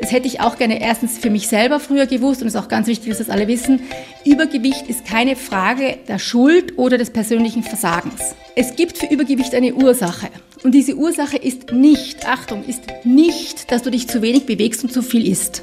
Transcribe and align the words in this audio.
Das 0.00 0.12
hätte 0.12 0.26
ich 0.26 0.40
auch 0.40 0.56
gerne 0.56 0.80
erstens 0.80 1.18
für 1.18 1.30
mich 1.30 1.48
selber 1.48 1.78
früher 1.78 2.06
gewusst 2.06 2.40
und 2.40 2.48
es 2.48 2.54
ist 2.54 2.60
auch 2.60 2.68
ganz 2.68 2.86
wichtig, 2.86 3.10
dass 3.10 3.18
das 3.18 3.30
alle 3.30 3.48
wissen. 3.48 3.80
Übergewicht 4.24 4.88
ist 4.88 5.04
keine 5.04 5.36
Frage 5.36 5.98
der 6.08 6.18
Schuld 6.18 6.78
oder 6.78 6.96
des 6.96 7.10
persönlichen 7.10 7.62
Versagens. 7.62 8.34
Es 8.56 8.76
gibt 8.76 8.96
für 8.96 9.06
Übergewicht 9.06 9.54
eine 9.54 9.74
Ursache. 9.74 10.28
Und 10.62 10.72
diese 10.72 10.94
Ursache 10.94 11.36
ist 11.36 11.72
nicht, 11.72 12.26
Achtung, 12.26 12.64
ist 12.64 12.82
nicht, 13.04 13.70
dass 13.70 13.82
du 13.82 13.90
dich 13.90 14.08
zu 14.08 14.22
wenig 14.22 14.46
bewegst 14.46 14.82
und 14.84 14.92
zu 14.92 15.02
viel 15.02 15.26
isst. 15.26 15.62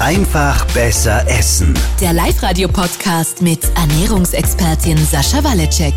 Einfach 0.00 0.64
besser 0.74 1.24
essen. 1.28 1.74
Der 2.00 2.12
Live-Radio-Podcast 2.12 3.42
mit 3.42 3.60
Ernährungsexpertin 3.76 4.96
Sascha 4.98 5.42
Waleczek. 5.42 5.94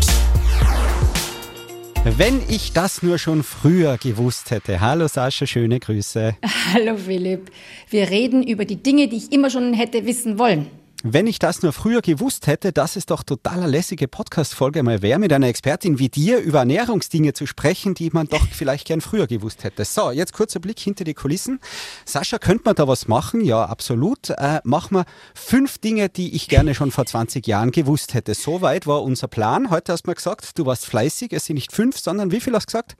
Wenn 2.04 2.40
ich 2.48 2.72
das 2.72 3.04
nur 3.04 3.16
schon 3.16 3.44
früher 3.44 3.96
gewusst 3.96 4.50
hätte. 4.50 4.80
Hallo 4.80 5.06
Sascha, 5.06 5.46
schöne 5.46 5.78
Grüße. 5.78 6.34
Hallo 6.74 6.96
Philipp. 6.96 7.52
Wir 7.90 8.10
reden 8.10 8.42
über 8.42 8.64
die 8.64 8.82
Dinge, 8.82 9.06
die 9.06 9.18
ich 9.18 9.30
immer 9.30 9.50
schon 9.50 9.72
hätte 9.72 10.04
wissen 10.04 10.36
wollen. 10.36 10.66
Wenn 11.04 11.26
ich 11.26 11.40
das 11.40 11.62
nur 11.62 11.72
früher 11.72 12.00
gewusst 12.00 12.46
hätte, 12.46 12.72
dass 12.72 12.94
es 12.94 13.06
doch 13.06 13.24
total 13.24 13.68
lässige 13.68 14.06
Podcast-Folge 14.06 14.84
mal 14.84 15.02
wäre, 15.02 15.18
mit 15.18 15.32
einer 15.32 15.48
Expertin 15.48 15.98
wie 15.98 16.08
dir 16.08 16.38
über 16.38 16.60
Ernährungsdinge 16.60 17.32
zu 17.32 17.44
sprechen, 17.46 17.94
die 17.94 18.10
man 18.10 18.28
doch 18.28 18.46
vielleicht 18.52 18.86
gern 18.86 19.00
früher 19.00 19.26
gewusst 19.26 19.64
hätte. 19.64 19.84
So, 19.84 20.12
jetzt 20.12 20.32
kurzer 20.32 20.60
Blick 20.60 20.78
hinter 20.78 21.02
die 21.02 21.14
Kulissen. 21.14 21.58
Sascha, 22.04 22.38
könnte 22.38 22.62
man 22.66 22.76
da 22.76 22.86
was 22.86 23.08
machen? 23.08 23.44
Ja, 23.44 23.64
absolut. 23.64 24.30
Äh, 24.30 24.60
machen 24.62 24.94
wir 24.94 25.04
fünf 25.34 25.78
Dinge, 25.78 26.08
die 26.08 26.36
ich 26.36 26.46
gerne 26.46 26.72
schon 26.72 26.92
vor 26.92 27.04
20 27.04 27.48
Jahren 27.48 27.72
gewusst 27.72 28.14
hätte. 28.14 28.34
Soweit 28.34 28.86
war 28.86 29.02
unser 29.02 29.26
Plan. 29.26 29.70
Heute 29.70 29.92
hast 29.92 30.04
du 30.04 30.10
mal 30.10 30.14
gesagt, 30.14 30.56
du 30.56 30.66
warst 30.66 30.86
fleißig. 30.86 31.32
Es 31.32 31.46
sind 31.46 31.54
nicht 31.54 31.72
fünf, 31.72 31.98
sondern 31.98 32.30
wie 32.30 32.40
viel 32.40 32.54
hast 32.54 32.66
du 32.66 32.78
gesagt? 32.78 32.96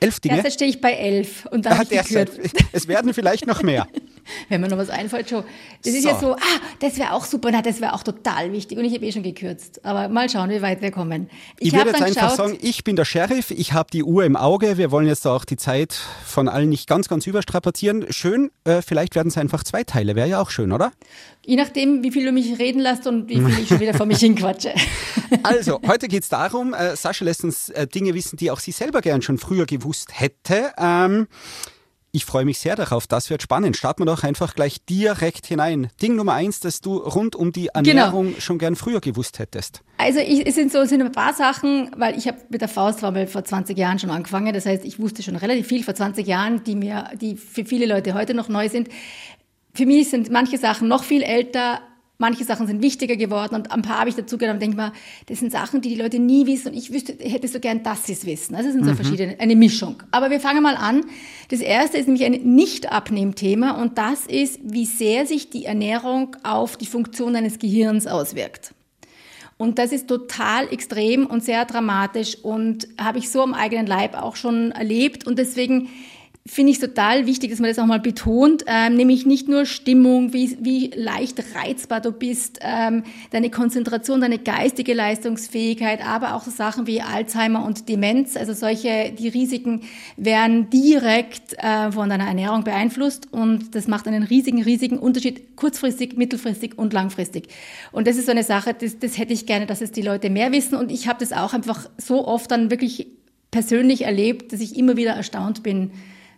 Elf 0.00 0.20
Dinge? 0.20 0.34
Derzeit 0.34 0.52
stehe 0.52 0.70
ich 0.70 0.82
bei 0.82 0.92
elf 0.92 1.46
und 1.46 1.64
dann 1.64 1.80
ah, 1.80 1.84
derzeit. 1.84 2.30
Es 2.72 2.88
werden 2.88 3.14
vielleicht 3.14 3.46
noch 3.46 3.62
mehr. 3.62 3.88
Wenn 4.48 4.60
mir 4.60 4.68
noch 4.68 4.78
was 4.78 4.90
einfällt, 4.90 5.28
schon. 5.28 5.44
Das 5.82 5.92
so. 5.92 5.98
ist 5.98 6.04
ja 6.04 6.18
so, 6.18 6.32
ah, 6.34 6.60
das 6.80 6.98
wäre 6.98 7.12
auch 7.12 7.24
super, 7.24 7.50
na, 7.52 7.62
das 7.62 7.80
wäre 7.80 7.94
auch 7.94 8.02
total 8.02 8.52
wichtig. 8.52 8.78
Und 8.78 8.84
ich 8.84 8.94
habe 8.94 9.04
eh 9.04 9.12
schon 9.12 9.22
gekürzt. 9.22 9.84
Aber 9.84 10.08
mal 10.08 10.28
schauen, 10.28 10.50
wie 10.50 10.62
weit 10.62 10.80
wir 10.82 10.90
kommen. 10.90 11.30
Ich, 11.58 11.68
ich 11.68 11.74
würde 11.74 11.90
jetzt 11.90 12.02
einfach 12.02 12.30
sagen, 12.34 12.58
ich 12.60 12.84
bin 12.84 12.96
der 12.96 13.04
Sheriff, 13.04 13.50
ich 13.50 13.72
habe 13.72 13.90
die 13.92 14.02
Uhr 14.02 14.24
im 14.24 14.36
Auge. 14.36 14.78
Wir 14.78 14.90
wollen 14.90 15.06
jetzt 15.06 15.26
auch 15.26 15.44
die 15.44 15.56
Zeit 15.56 15.92
von 16.24 16.48
allen 16.48 16.68
nicht 16.68 16.88
ganz, 16.88 17.08
ganz 17.08 17.26
überstrapazieren. 17.26 18.06
Schön, 18.10 18.50
äh, 18.64 18.82
vielleicht 18.82 19.14
werden 19.14 19.28
es 19.28 19.38
einfach 19.38 19.64
zwei 19.64 19.84
Teile. 19.84 20.16
Wäre 20.16 20.28
ja 20.28 20.40
auch 20.40 20.50
schön, 20.50 20.72
oder? 20.72 20.92
Je 21.44 21.56
nachdem, 21.56 22.02
wie 22.02 22.10
viel 22.10 22.24
du 22.24 22.32
mich 22.32 22.58
reden 22.58 22.80
lässt 22.80 23.06
und 23.06 23.28
wie 23.28 23.36
viel 23.36 23.58
ich 23.60 23.68
schon 23.68 23.80
wieder 23.80 23.94
vor 23.94 24.06
mich 24.06 24.18
hinquatsche. 24.20 24.74
Also, 25.42 25.80
heute 25.86 26.08
geht 26.08 26.22
es 26.22 26.28
darum, 26.28 26.74
äh, 26.74 26.96
Sascha 26.96 27.24
lässt 27.24 27.44
uns 27.44 27.70
äh, 27.70 27.86
Dinge 27.86 28.14
wissen, 28.14 28.36
die 28.36 28.50
auch 28.50 28.60
sie 28.60 28.72
selber 28.72 29.00
gern 29.00 29.22
schon 29.22 29.38
früher 29.38 29.66
gewusst 29.66 30.20
hätte. 30.20 30.72
Ähm, 30.78 31.26
ich 32.10 32.24
freue 32.24 32.44
mich 32.44 32.58
sehr 32.58 32.74
darauf. 32.74 33.06
Das 33.06 33.28
wird 33.28 33.42
spannend. 33.42 33.76
Starten 33.76 34.02
wir 34.02 34.06
doch 34.06 34.24
einfach 34.24 34.54
gleich 34.54 34.84
direkt 34.84 35.46
hinein. 35.46 35.88
Ding 36.00 36.16
Nummer 36.16 36.34
eins, 36.34 36.60
das 36.60 36.80
du 36.80 36.96
rund 36.96 37.36
um 37.36 37.52
die 37.52 37.68
genau. 37.72 37.78
Ernährung 37.78 38.26
genau. 38.28 38.40
schon 38.40 38.58
gern 38.58 38.76
früher 38.76 39.00
gewusst 39.00 39.38
hättest. 39.38 39.82
Also 39.98 40.20
ich, 40.20 40.46
es 40.46 40.54
sind 40.54 40.72
so 40.72 40.78
es 40.78 40.88
sind 40.88 41.02
ein 41.02 41.12
paar 41.12 41.34
Sachen, 41.34 41.90
weil 41.96 42.16
ich 42.16 42.26
habe 42.26 42.38
mit 42.48 42.60
der 42.60 42.68
Faustformel 42.68 43.26
vor 43.26 43.44
20 43.44 43.76
Jahren 43.76 43.98
schon 43.98 44.10
angefangen. 44.10 44.54
Das 44.54 44.64
heißt, 44.64 44.84
ich 44.84 44.98
wusste 44.98 45.22
schon 45.22 45.36
relativ 45.36 45.66
viel 45.66 45.84
vor 45.84 45.94
20 45.94 46.26
Jahren, 46.26 46.64
die 46.64 46.76
mir, 46.76 47.10
die 47.20 47.36
für 47.36 47.64
viele 47.64 47.86
Leute 47.86 48.14
heute 48.14 48.32
noch 48.32 48.48
neu 48.48 48.68
sind. 48.68 48.88
Für 49.74 49.86
mich 49.86 50.08
sind 50.08 50.30
manche 50.30 50.56
Sachen 50.56 50.88
noch 50.88 51.04
viel 51.04 51.22
älter, 51.22 51.80
Manche 52.20 52.42
Sachen 52.42 52.66
sind 52.66 52.82
wichtiger 52.82 53.14
geworden 53.14 53.54
und 53.54 53.70
ein 53.70 53.82
paar 53.82 54.00
habe 54.00 54.10
ich 54.10 54.16
dazu 54.16 54.38
genommen 54.38 54.56
und 54.56 54.62
denke 54.62 54.76
mal, 54.76 54.92
das 55.26 55.38
sind 55.38 55.52
Sachen, 55.52 55.82
die 55.82 55.90
die 55.90 55.94
Leute 55.94 56.18
nie 56.18 56.46
wissen 56.46 56.72
und 56.72 56.76
ich 56.76 56.92
wüsste, 56.92 57.12
hätte 57.12 57.46
so 57.46 57.60
gern, 57.60 57.84
dass 57.84 58.06
sie 58.06 58.12
es 58.14 58.26
wissen. 58.26 58.56
Also 58.56 58.70
es 58.70 58.74
sind 58.74 58.84
so 58.84 58.90
mhm. 58.90 58.96
verschiedene, 58.96 59.36
eine 59.38 59.54
Mischung. 59.54 60.02
Aber 60.10 60.28
wir 60.28 60.40
fangen 60.40 60.64
mal 60.64 60.74
an. 60.74 61.04
Das 61.50 61.60
erste 61.60 61.96
ist 61.96 62.06
nämlich 62.06 62.24
ein 62.24 62.54
Nicht-Abnehm-Thema 62.56 63.80
und 63.80 63.98
das 63.98 64.26
ist, 64.26 64.58
wie 64.64 64.84
sehr 64.84 65.26
sich 65.26 65.48
die 65.50 65.64
Ernährung 65.64 66.36
auf 66.42 66.76
die 66.76 66.86
Funktion 66.86 67.34
deines 67.34 67.60
Gehirns 67.60 68.08
auswirkt. 68.08 68.74
Und 69.56 69.78
das 69.78 69.92
ist 69.92 70.08
total 70.08 70.72
extrem 70.72 71.24
und 71.24 71.44
sehr 71.44 71.66
dramatisch 71.66 72.36
und 72.42 72.88
habe 72.98 73.18
ich 73.18 73.30
so 73.30 73.42
am 73.42 73.54
eigenen 73.54 73.86
Leib 73.86 74.20
auch 74.20 74.34
schon 74.34 74.72
erlebt 74.72 75.24
und 75.24 75.38
deswegen 75.38 75.88
finde 76.48 76.72
ich 76.72 76.78
total 76.78 77.26
wichtig, 77.26 77.50
dass 77.50 77.60
man 77.60 77.68
das 77.68 77.78
auch 77.78 77.86
mal 77.86 78.00
betont, 78.00 78.64
ähm, 78.66 78.96
nämlich 78.96 79.26
nicht 79.26 79.48
nur 79.48 79.66
Stimmung, 79.66 80.32
wie, 80.32 80.56
wie 80.60 80.90
leicht 80.94 81.42
reizbar 81.54 82.00
du 82.00 82.10
bist, 82.10 82.58
ähm, 82.62 83.04
deine 83.30 83.50
Konzentration, 83.50 84.20
deine 84.20 84.38
geistige 84.38 84.94
Leistungsfähigkeit, 84.94 86.04
aber 86.04 86.34
auch 86.34 86.42
so 86.42 86.50
Sachen 86.50 86.86
wie 86.86 87.02
Alzheimer 87.02 87.64
und 87.64 87.88
Demenz, 87.88 88.36
also 88.36 88.54
solche, 88.54 89.12
die 89.16 89.28
Risiken 89.28 89.82
werden 90.16 90.70
direkt 90.70 91.54
äh, 91.58 91.92
von 91.92 92.08
deiner 92.08 92.26
Ernährung 92.26 92.64
beeinflusst 92.64 93.30
und 93.30 93.74
das 93.74 93.86
macht 93.86 94.08
einen 94.08 94.22
riesigen, 94.22 94.62
riesigen 94.62 94.98
Unterschied, 94.98 95.54
kurzfristig, 95.56 96.16
mittelfristig 96.16 96.78
und 96.78 96.92
langfristig. 96.94 97.48
Und 97.92 98.06
das 98.06 98.16
ist 98.16 98.24
so 98.26 98.32
eine 98.32 98.44
Sache, 98.44 98.74
das, 98.74 98.98
das 98.98 99.18
hätte 99.18 99.34
ich 99.34 99.44
gerne, 99.44 99.66
dass 99.66 99.82
es 99.82 99.92
die 99.92 100.02
Leute 100.02 100.30
mehr 100.30 100.50
wissen 100.50 100.76
und 100.76 100.90
ich 100.90 101.08
habe 101.08 101.20
das 101.20 101.32
auch 101.32 101.52
einfach 101.52 101.90
so 101.98 102.26
oft 102.26 102.50
dann 102.50 102.70
wirklich 102.70 103.06
persönlich 103.50 104.02
erlebt, 104.02 104.52
dass 104.52 104.60
ich 104.60 104.76
immer 104.76 104.96
wieder 104.96 105.12
erstaunt 105.12 105.62
bin, 105.62 105.90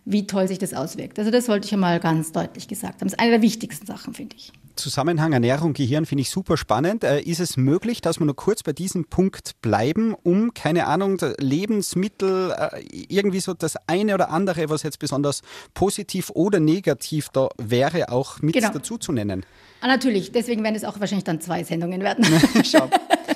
wie 0.05 0.25
toll 0.25 0.47
sich 0.47 0.57
das 0.57 0.73
auswirkt. 0.73 1.19
Also 1.19 1.31
das 1.31 1.47
wollte 1.47 1.67
ich 1.67 1.73
einmal 1.73 1.99
ganz 1.99 2.31
deutlich 2.31 2.67
gesagt 2.67 2.95
haben. 2.95 3.07
Das 3.07 3.13
ist 3.13 3.19
eine 3.19 3.31
der 3.31 3.41
wichtigsten 3.41 3.85
Sachen, 3.85 4.13
finde 4.13 4.35
ich. 4.35 4.51
Zusammenhang 4.75 5.33
Ernährung, 5.33 5.73
Gehirn 5.73 6.05
finde 6.05 6.21
ich 6.23 6.29
super 6.29 6.57
spannend. 6.57 7.03
Äh, 7.03 7.21
ist 7.21 7.39
es 7.39 7.57
möglich, 7.57 8.01
dass 8.01 8.19
wir 8.19 8.25
nur 8.25 8.35
kurz 8.35 8.63
bei 8.63 8.73
diesem 8.73 9.05
Punkt 9.05 9.61
bleiben, 9.61 10.15
um, 10.23 10.53
keine 10.53 10.87
Ahnung, 10.87 11.17
Lebensmittel, 11.37 12.51
äh, 12.51 12.81
irgendwie 13.09 13.41
so 13.41 13.53
das 13.53 13.75
eine 13.87 14.13
oder 14.15 14.29
andere, 14.29 14.69
was 14.69 14.83
jetzt 14.83 14.99
besonders 14.99 15.41
positiv 15.73 16.31
oder 16.33 16.59
negativ 16.59 17.29
da 17.29 17.49
wäre, 17.57 18.11
auch 18.11 18.41
mit 18.41 18.53
genau. 18.53 18.69
dazu 18.71 18.97
zu 18.97 19.11
nennen? 19.11 19.45
Ah, 19.81 19.87
natürlich, 19.87 20.31
deswegen 20.31 20.63
werden 20.63 20.75
es 20.75 20.83
auch 20.83 20.99
wahrscheinlich 20.99 21.25
dann 21.25 21.41
zwei 21.41 21.63
Sendungen 21.63 22.01
werden. 22.01 22.25
Schau. 22.63 22.89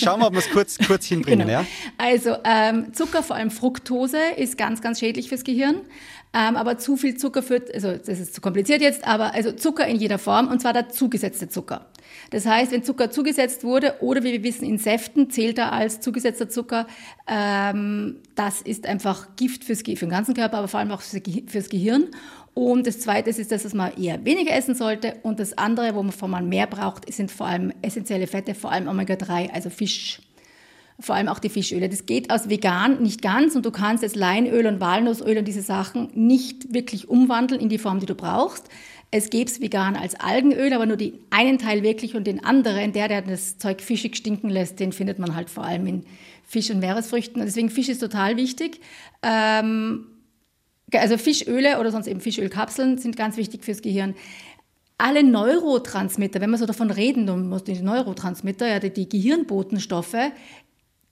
Schauen 0.00 0.20
wir, 0.20 0.26
ob 0.26 0.32
wir 0.32 0.40
es 0.40 0.50
kurz, 0.50 0.78
kurz 0.78 1.06
hinbringen. 1.06 1.46
Genau. 1.46 1.60
Ja? 1.60 1.66
Also 1.98 2.36
ähm, 2.44 2.92
Zucker, 2.94 3.22
vor 3.22 3.36
allem 3.36 3.50
Fructose, 3.50 4.18
ist 4.36 4.58
ganz, 4.58 4.80
ganz 4.80 5.00
schädlich 5.00 5.28
fürs 5.28 5.44
Gehirn. 5.44 5.82
Ähm, 6.32 6.56
aber 6.56 6.78
zu 6.78 6.96
viel 6.96 7.16
Zucker 7.16 7.42
führt, 7.42 7.74
also 7.74 7.92
das 7.92 8.20
ist 8.20 8.34
zu 8.34 8.40
kompliziert 8.40 8.80
jetzt, 8.80 9.04
aber 9.04 9.34
also 9.34 9.50
Zucker 9.50 9.86
in 9.86 9.96
jeder 9.96 10.18
Form 10.18 10.46
und 10.46 10.60
zwar 10.60 10.72
der 10.72 10.88
zugesetzte 10.88 11.48
Zucker. 11.48 11.86
Das 12.30 12.46
heißt, 12.46 12.70
wenn 12.70 12.84
Zucker 12.84 13.10
zugesetzt 13.10 13.64
wurde 13.64 13.96
oder 14.00 14.22
wie 14.22 14.32
wir 14.32 14.42
wissen 14.44 14.64
in 14.64 14.78
Säften 14.78 15.30
zählt 15.30 15.58
er 15.58 15.72
als 15.72 16.00
zugesetzter 16.00 16.48
Zucker, 16.48 16.86
ähm, 17.26 18.18
das 18.36 18.62
ist 18.62 18.86
einfach 18.86 19.34
Gift 19.34 19.64
fürs, 19.64 19.80
für 19.80 19.94
den 19.94 20.08
ganzen 20.08 20.34
Körper, 20.34 20.58
aber 20.58 20.68
vor 20.68 20.78
allem 20.78 20.92
auch 20.92 21.02
fürs 21.02 21.68
Gehirn. 21.68 22.08
Und 22.54 22.86
das 22.86 23.00
Zweite 23.00 23.30
ist, 23.30 23.50
dass 23.50 23.72
man 23.74 23.96
eher 23.96 24.24
weniger 24.24 24.52
essen 24.52 24.74
sollte. 24.74 25.16
Und 25.22 25.38
das 25.38 25.56
andere, 25.56 25.94
wovon 25.94 26.30
man 26.30 26.48
mehr 26.48 26.66
braucht, 26.66 27.12
sind 27.12 27.30
vor 27.30 27.46
allem 27.46 27.72
essentielle 27.80 28.26
Fette, 28.26 28.54
vor 28.54 28.72
allem 28.72 28.88
Omega-3, 28.88 29.50
also 29.52 29.70
Fisch. 29.70 30.20
Vor 31.00 31.14
allem 31.14 31.28
auch 31.28 31.38
die 31.38 31.48
Fischöle. 31.48 31.88
Das 31.88 32.06
geht 32.06 32.30
aus 32.30 32.48
vegan 32.48 33.02
nicht 33.02 33.22
ganz 33.22 33.56
und 33.56 33.64
du 33.64 33.70
kannst 33.70 34.02
jetzt 34.02 34.16
Leinöl 34.16 34.66
und 34.66 34.80
Walnussöl 34.80 35.38
und 35.38 35.48
diese 35.48 35.62
Sachen 35.62 36.08
nicht 36.14 36.74
wirklich 36.74 37.08
umwandeln 37.08 37.60
in 37.60 37.68
die 37.68 37.78
Form, 37.78 38.00
die 38.00 38.06
du 38.06 38.14
brauchst. 38.14 38.68
Es 39.10 39.30
gäbe 39.30 39.50
es 39.50 39.60
vegan 39.60 39.96
als 39.96 40.14
Algenöl, 40.14 40.72
aber 40.72 40.86
nur 40.86 40.96
den 40.96 41.18
einen 41.30 41.58
Teil 41.58 41.82
wirklich 41.82 42.14
und 42.14 42.26
den 42.26 42.44
anderen, 42.44 42.92
der, 42.92 43.08
der 43.08 43.22
das 43.22 43.58
Zeug 43.58 43.80
fischig 43.80 44.14
stinken 44.16 44.50
lässt, 44.50 44.78
den 44.78 44.92
findet 44.92 45.18
man 45.18 45.34
halt 45.34 45.50
vor 45.50 45.64
allem 45.64 45.86
in 45.86 46.04
Fisch- 46.46 46.70
und 46.70 46.80
Meeresfrüchten. 46.80 47.42
deswegen 47.44 47.70
Fisch 47.70 47.88
ist 47.88 48.00
total 48.00 48.36
wichtig. 48.36 48.80
Ähm, 49.22 50.06
also 50.92 51.16
Fischöle 51.16 51.78
oder 51.80 51.90
sonst 51.90 52.06
eben 52.06 52.20
Fischölkapseln 52.20 52.98
sind 52.98 53.16
ganz 53.16 53.36
wichtig 53.36 53.64
fürs 53.64 53.82
Gehirn. 53.82 54.14
Alle 54.98 55.22
Neurotransmitter, 55.22 56.40
wenn 56.40 56.50
man 56.50 56.60
so 56.60 56.66
davon 56.66 56.90
reden 56.90 57.48
muss, 57.48 57.64
die 57.64 57.80
Neurotransmitter, 57.80 58.68
ja, 58.68 58.78
die, 58.80 58.90
die 58.90 59.08
Gehirnbotenstoffe, 59.08 60.16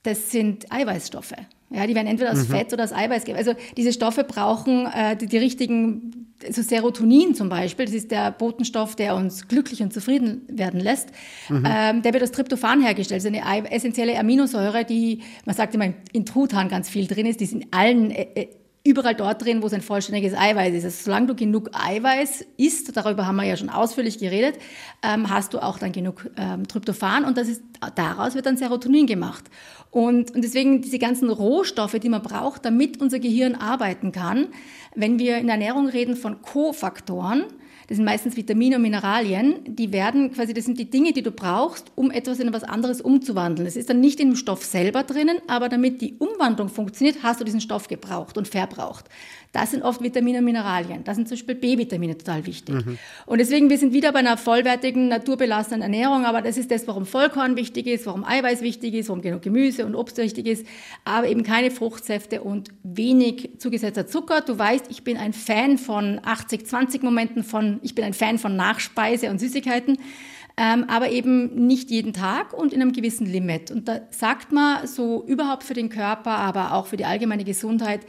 das 0.03 0.31
sind 0.31 0.71
Eiweißstoffe. 0.71 1.33
Ja, 1.71 1.85
die 1.85 1.93
werden 1.93 2.07
entweder 2.07 2.31
aus 2.31 2.47
mhm. 2.47 2.53
Fett 2.53 2.73
oder 2.73 2.83
aus 2.83 2.93
Eiweiß 2.93 3.25
gegeben. 3.25 3.37
Also 3.37 3.53
diese 3.77 3.93
Stoffe 3.93 4.23
brauchen 4.23 4.87
äh, 4.87 5.15
die, 5.15 5.27
die, 5.27 5.37
richtigen, 5.37 6.33
so 6.49 6.63
Serotonin 6.63 7.35
zum 7.35 7.49
Beispiel, 7.49 7.85
das 7.85 7.93
ist 7.93 8.09
der 8.09 8.31
Botenstoff, 8.31 8.95
der 8.95 9.15
uns 9.15 9.47
glücklich 9.47 9.83
und 9.83 9.93
zufrieden 9.93 10.41
werden 10.47 10.79
lässt. 10.79 11.09
Mhm. 11.47 11.63
Ähm, 11.67 12.01
der 12.01 12.13
wird 12.13 12.23
aus 12.23 12.31
Tryptophan 12.31 12.81
hergestellt, 12.81 13.23
das 13.23 13.31
ist 13.31 13.37
eine 13.37 13.71
essentielle 13.71 14.17
Aminosäure, 14.17 14.83
die, 14.83 15.21
man 15.45 15.55
sagt 15.55 15.75
immer, 15.75 15.93
in 16.11 16.25
Truthahn 16.25 16.69
ganz 16.69 16.89
viel 16.89 17.05
drin 17.05 17.27
ist, 17.27 17.39
die 17.39 17.43
ist 17.43 17.53
in 17.53 17.67
allen 17.71 18.09
äh, 18.09 18.27
äh 18.33 18.47
überall 18.83 19.15
dort 19.15 19.43
drin, 19.43 19.61
wo 19.61 19.67
es 19.67 19.73
ein 19.73 19.81
vollständiges 19.81 20.33
Eiweiß 20.33 20.73
ist. 20.73 20.85
Also 20.85 21.03
solange 21.05 21.27
du 21.27 21.35
genug 21.35 21.69
Eiweiß 21.73 22.45
isst, 22.57 22.95
darüber 22.95 23.27
haben 23.27 23.35
wir 23.35 23.43
ja 23.43 23.57
schon 23.57 23.69
ausführlich 23.69 24.19
geredet, 24.19 24.57
ähm, 25.03 25.29
hast 25.29 25.53
du 25.53 25.59
auch 25.59 25.79
dann 25.79 25.91
genug 25.91 26.29
ähm, 26.37 26.67
Tryptophan 26.67 27.25
und 27.25 27.37
das 27.37 27.49
ist, 27.49 27.61
daraus 27.95 28.35
wird 28.35 28.45
dann 28.45 28.57
Serotonin 28.57 29.05
gemacht. 29.05 29.45
Und, 29.91 30.33
und 30.35 30.43
deswegen 30.43 30.81
diese 30.81 30.99
ganzen 30.99 31.29
Rohstoffe, 31.29 31.99
die 31.99 32.09
man 32.09 32.21
braucht, 32.21 32.63
damit 32.63 33.01
unser 33.01 33.19
Gehirn 33.19 33.55
arbeiten 33.55 34.11
kann, 34.11 34.47
wenn 34.95 35.19
wir 35.19 35.37
in 35.37 35.47
der 35.47 35.55
Ernährung 35.55 35.87
reden 35.87 36.15
von 36.15 36.41
Kofaktoren, 36.41 37.45
das 37.89 37.95
sind 37.95 38.05
meistens 38.05 38.37
Vitamine 38.37 38.75
und 38.75 38.83
Mineralien, 38.83 39.55
die 39.65 39.91
werden 39.91 40.31
quasi, 40.31 40.53
das 40.53 40.65
sind 40.65 40.77
die 40.77 40.91
Dinge, 40.91 41.11
die 41.11 41.23
du 41.23 41.31
brauchst, 41.31 41.91
um 41.95 42.11
etwas 42.11 42.39
in 42.39 42.47
etwas 42.47 42.63
anderes 42.63 43.01
umzuwandeln. 43.01 43.65
Das 43.65 43.75
ist 43.75 43.89
dann 43.89 43.99
nicht 43.99 44.19
im 44.19 44.35
Stoff 44.35 44.63
selber 44.63 45.01
drinnen, 45.01 45.39
aber 45.47 45.69
damit 45.69 45.99
die 45.99 46.13
Umwandlung 46.19 46.69
funktioniert, 46.69 47.23
hast 47.23 47.39
du 47.39 47.45
diesen 47.45 47.61
Stoff 47.61 47.87
gebraucht 47.87 48.37
und 48.37 48.47
verbraucht. 48.47 49.05
Das 49.51 49.71
sind 49.71 49.81
oft 49.81 50.03
Vitamine 50.03 50.37
und 50.37 50.45
Mineralien. 50.45 51.03
Da 51.03 51.15
sind 51.15 51.27
zum 51.27 51.35
Beispiel 51.35 51.55
B-Vitamine 51.55 52.15
total 52.15 52.45
wichtig. 52.45 52.85
Mhm. 52.85 52.99
Und 53.25 53.39
deswegen, 53.39 53.71
wir 53.71 53.79
sind 53.79 53.93
wieder 53.93 54.11
bei 54.11 54.19
einer 54.19 54.37
vollwertigen, 54.37 55.07
naturbelassenen 55.07 55.81
Ernährung, 55.81 56.25
aber 56.25 56.43
das 56.43 56.57
ist 56.57 56.69
das, 56.69 56.87
warum 56.87 57.07
Vollkorn 57.07 57.55
wichtig 57.55 57.87
ist, 57.87 58.05
warum 58.05 58.23
Eiweiß 58.23 58.61
wichtig 58.61 58.93
ist, 58.93 59.09
warum 59.09 59.23
genug 59.23 59.41
Gemüse 59.41 59.87
und 59.87 59.95
Obst 59.95 60.17
wichtig 60.17 60.45
ist, 60.45 60.67
aber 61.03 61.27
eben 61.27 61.41
keine 61.41 61.71
Fruchtsäfte 61.71 62.41
und 62.43 62.69
wenig 62.83 63.49
zugesetzter 63.57 64.05
Zucker. 64.05 64.41
Du 64.41 64.59
weißt, 64.59 64.85
ich 64.89 65.03
bin 65.03 65.17
ein 65.17 65.33
Fan 65.33 65.79
von 65.79 66.19
80-20-Momenten, 66.19 67.43
von, 67.43 67.78
ich 67.81 67.95
bin 67.95 68.05
ein 68.05 68.13
Fan 68.13 68.37
von 68.37 68.55
Nachspeise 68.55 69.29
und 69.29 69.39
Süßigkeiten. 69.39 69.97
Ähm, 70.61 70.83
aber 70.89 71.09
eben 71.09 71.67
nicht 71.67 71.89
jeden 71.89 72.11
Tag 72.11 72.51
und 72.51 72.73
in 72.73 72.81
einem 72.81 72.91
gewissen 72.91 73.25
Limit. 73.25 73.71
Und 73.71 73.87
da 73.87 74.01
sagt 74.09 74.51
man 74.51 74.85
so 74.87 75.23
überhaupt 75.25 75.63
für 75.63 75.73
den 75.73 75.87
Körper, 75.87 76.31
aber 76.31 76.73
auch 76.73 76.87
für 76.87 76.97
die 76.97 77.05
allgemeine 77.05 77.45
Gesundheit, 77.45 78.01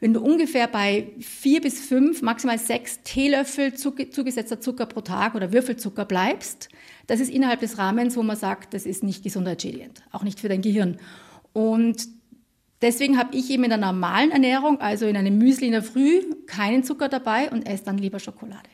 wenn 0.00 0.14
du 0.14 0.22
ungefähr 0.22 0.68
bei 0.68 1.08
vier 1.20 1.60
bis 1.60 1.80
fünf, 1.80 2.22
maximal 2.22 2.58
sechs 2.58 3.02
Teelöffel 3.02 3.74
zugesetzter 3.74 4.58
Zucker 4.58 4.86
pro 4.86 5.02
Tag 5.02 5.34
oder 5.34 5.52
Würfelzucker 5.52 6.06
bleibst, 6.06 6.70
das 7.08 7.20
ist 7.20 7.30
innerhalb 7.30 7.60
des 7.60 7.76
Rahmens, 7.76 8.16
wo 8.16 8.22
man 8.22 8.36
sagt, 8.36 8.72
das 8.72 8.86
ist 8.86 9.02
nicht 9.02 9.22
gesundheitsschädigend, 9.22 10.02
auch 10.10 10.22
nicht 10.22 10.40
für 10.40 10.48
dein 10.48 10.62
Gehirn. 10.62 10.96
Und 11.52 12.08
deswegen 12.80 13.18
habe 13.18 13.36
ich 13.36 13.50
eben 13.50 13.64
in 13.64 13.70
der 13.70 13.78
normalen 13.78 14.30
Ernährung, 14.30 14.80
also 14.80 15.04
in 15.04 15.16
einem 15.16 15.36
Müsli 15.36 15.66
in 15.66 15.72
der 15.72 15.82
Früh, 15.82 16.22
keinen 16.46 16.84
Zucker 16.84 17.10
dabei 17.10 17.50
und 17.50 17.68
esse 17.68 17.84
dann 17.84 17.98
lieber 17.98 18.18
Schokolade. 18.18 18.68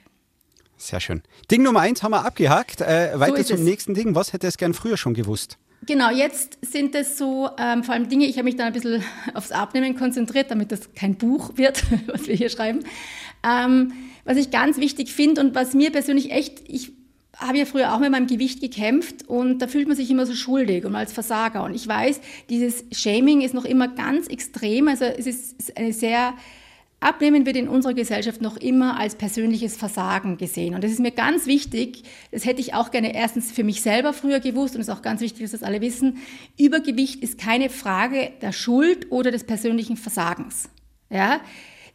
Sehr 0.77 1.01
schön. 1.01 1.23
Ding 1.51 1.63
Nummer 1.63 1.81
eins 1.81 2.03
haben 2.03 2.13
wir 2.13 2.25
abgehakt. 2.25 2.81
Äh, 2.81 3.19
weiter 3.19 3.39
so 3.39 3.55
zum 3.55 3.57
es. 3.59 3.63
nächsten 3.63 3.95
Ding. 3.95 4.15
Was 4.15 4.33
hätte 4.33 4.47
es 4.47 4.59
gern 4.59 4.75
früher 4.75 4.97
schon 4.97 5.15
gewusst? 5.15 5.59
Genau, 5.87 6.11
jetzt 6.11 6.59
sind 6.63 6.95
es 6.95 7.19
so 7.19 7.51
ähm, 7.59 7.85
vor 7.85 7.95
allem 7.95 8.09
Dinge, 8.09 8.27
ich 8.27 8.37
habe 8.37 8.45
mich 8.45 8.57
dann 8.57 8.69
ein 8.69 8.73
bisschen 8.73 9.03
aufs 9.35 9.53
Abnehmen 9.53 9.97
konzentriert, 9.97 10.51
damit 10.51 10.73
das 10.73 10.95
kein 10.95 11.17
Buch 11.17 11.53
wird, 11.57 11.85
was 12.07 12.27
wir 12.27 12.35
hier 12.35 12.49
schreiben. 12.49 12.81
Ähm, 13.43 13.93
was 14.25 14.37
ich 14.39 14.51
ganz 14.51 14.79
wichtig 14.79 15.13
finde 15.13 15.43
und 15.43 15.55
was 15.55 15.75
mir 15.75 15.93
persönlich 15.93 16.33
echt, 16.33 16.63
ich 16.67 16.93
habe 17.37 17.59
ja 17.59 17.65
früher 17.65 17.93
auch 17.95 17.99
mit 17.99 18.11
meinem 18.11 18.27
Gewicht 18.27 18.61
gekämpft 18.61 19.29
und 19.29 19.59
da 19.59 19.67
fühlt 19.67 19.89
man 19.89 19.97
sich 19.97 20.11
immer 20.11 20.25
so 20.25 20.35
schuldig 20.35 20.85
und 20.85 20.95
als 20.95 21.13
Versager. 21.13 21.65
Und 21.65 21.75
ich 21.75 21.87
weiß, 21.87 22.21
dieses 22.49 22.85
Shaming 22.93 23.43
ist 23.43 23.55
noch 23.55 23.65
immer 23.65 23.89
ganz 23.89 24.29
extrem. 24.29 24.89
Also 24.89 25.05
es 25.05 25.27
ist 25.27 25.77
eine 25.77 25.93
sehr 25.93 26.35
Abnehmen 27.05 27.47
wird 27.47 27.57
in 27.57 27.69
unserer 27.69 27.95
Gesellschaft 27.95 28.41
noch 28.41 28.57
immer 28.57 28.99
als 28.99 29.15
persönliches 29.15 29.77
Versagen 29.77 30.39
gesehen. 30.39 30.75
Und 30.75 30.83
das 30.83 30.91
ist 30.91 31.01
mir 31.01 31.11
ganz 31.11 31.47
wichtig. 31.47 32.03
Das 32.31 32.45
hätte 32.45 32.61
ich 32.61 32.75
auch 32.75 32.91
gerne 32.91 33.15
erstens 33.15 33.53
für 33.53 33.65
mich 33.65 33.83
selber 33.83 34.13
früher 34.13 34.41
gewusst 34.41 34.75
und 34.75 34.81
es 34.81 34.89
ist 34.89 34.95
auch 34.95 35.03
ganz 35.03 35.21
wichtig, 35.21 35.43
dass 35.43 35.53
das 35.53 35.63
alle 35.63 35.81
wissen. 35.81 36.19
Übergewicht 36.59 37.23
ist 37.23 37.39
keine 37.39 37.69
Frage 37.71 38.33
der 38.41 38.53
Schuld 38.53 39.13
oder 39.13 39.31
des 39.31 39.45
persönlichen 39.45 39.97
Versagens. 39.97 40.69
Ja, 41.11 41.41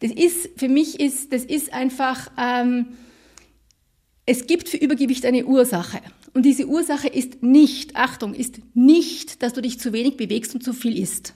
das 0.00 0.12
ist 0.12 0.48
für 0.56 0.68
mich 0.68 1.00
ist 1.00 1.32
das 1.32 1.44
ist 1.44 1.72
einfach. 1.72 2.30
Ähm, 2.38 2.86
es 4.26 4.46
gibt 4.46 4.68
für 4.68 4.76
Übergewicht 4.76 5.26
eine 5.26 5.44
Ursache. 5.44 6.00
Und 6.34 6.44
diese 6.44 6.68
Ursache 6.68 7.08
ist 7.08 7.42
nicht, 7.42 7.96
Achtung, 7.96 8.32
ist 8.32 8.60
nicht, 8.74 9.42
dass 9.42 9.54
du 9.54 9.60
dich 9.60 9.80
zu 9.80 9.92
wenig 9.92 10.16
bewegst 10.16 10.54
und 10.54 10.62
zu 10.62 10.72
viel 10.72 10.96
isst. 10.96 11.34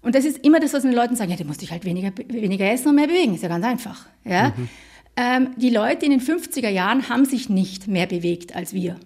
Und 0.00 0.14
das 0.14 0.24
ist 0.24 0.44
immer 0.44 0.60
das, 0.60 0.72
was 0.72 0.82
den 0.82 0.92
Leuten 0.92 1.16
sagen, 1.16 1.30
ja, 1.30 1.36
du 1.36 1.44
musst 1.44 1.60
dich 1.60 1.70
halt 1.70 1.84
weniger, 1.84 2.12
weniger 2.28 2.70
essen 2.70 2.88
und 2.88 2.94
mehr 2.94 3.08
bewegen. 3.08 3.34
Ist 3.34 3.42
ja 3.42 3.48
ganz 3.48 3.64
einfach. 3.64 4.06
Ja? 4.24 4.50
Mhm. 4.50 4.68
Ähm, 5.16 5.48
die 5.56 5.70
Leute 5.70 6.06
in 6.06 6.12
den 6.12 6.20
50er 6.20 6.68
Jahren 6.68 7.08
haben 7.08 7.24
sich 7.24 7.48
nicht 7.48 7.88
mehr 7.88 8.06
bewegt 8.06 8.54
als 8.54 8.72
wir. 8.72 8.96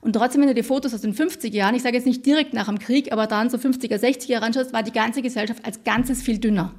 Und 0.00 0.14
trotzdem, 0.14 0.40
wenn 0.40 0.48
du 0.48 0.54
dir 0.54 0.64
Fotos 0.64 0.94
aus 0.94 1.02
den 1.02 1.14
50er 1.14 1.52
Jahren, 1.52 1.74
ich 1.74 1.82
sage 1.82 1.96
jetzt 1.96 2.06
nicht 2.06 2.24
direkt 2.24 2.54
nach 2.54 2.66
dem 2.66 2.78
Krieg, 2.78 3.12
aber 3.12 3.26
dann 3.26 3.50
so 3.50 3.58
50er, 3.58 3.96
60er 3.96 4.28
Jahre 4.28 4.46
anschaust, 4.46 4.72
war 4.72 4.82
die 4.82 4.92
ganze 4.92 5.22
Gesellschaft 5.22 5.64
als 5.64 5.84
Ganzes 5.84 6.22
viel 6.22 6.38
dünner. 6.38 6.74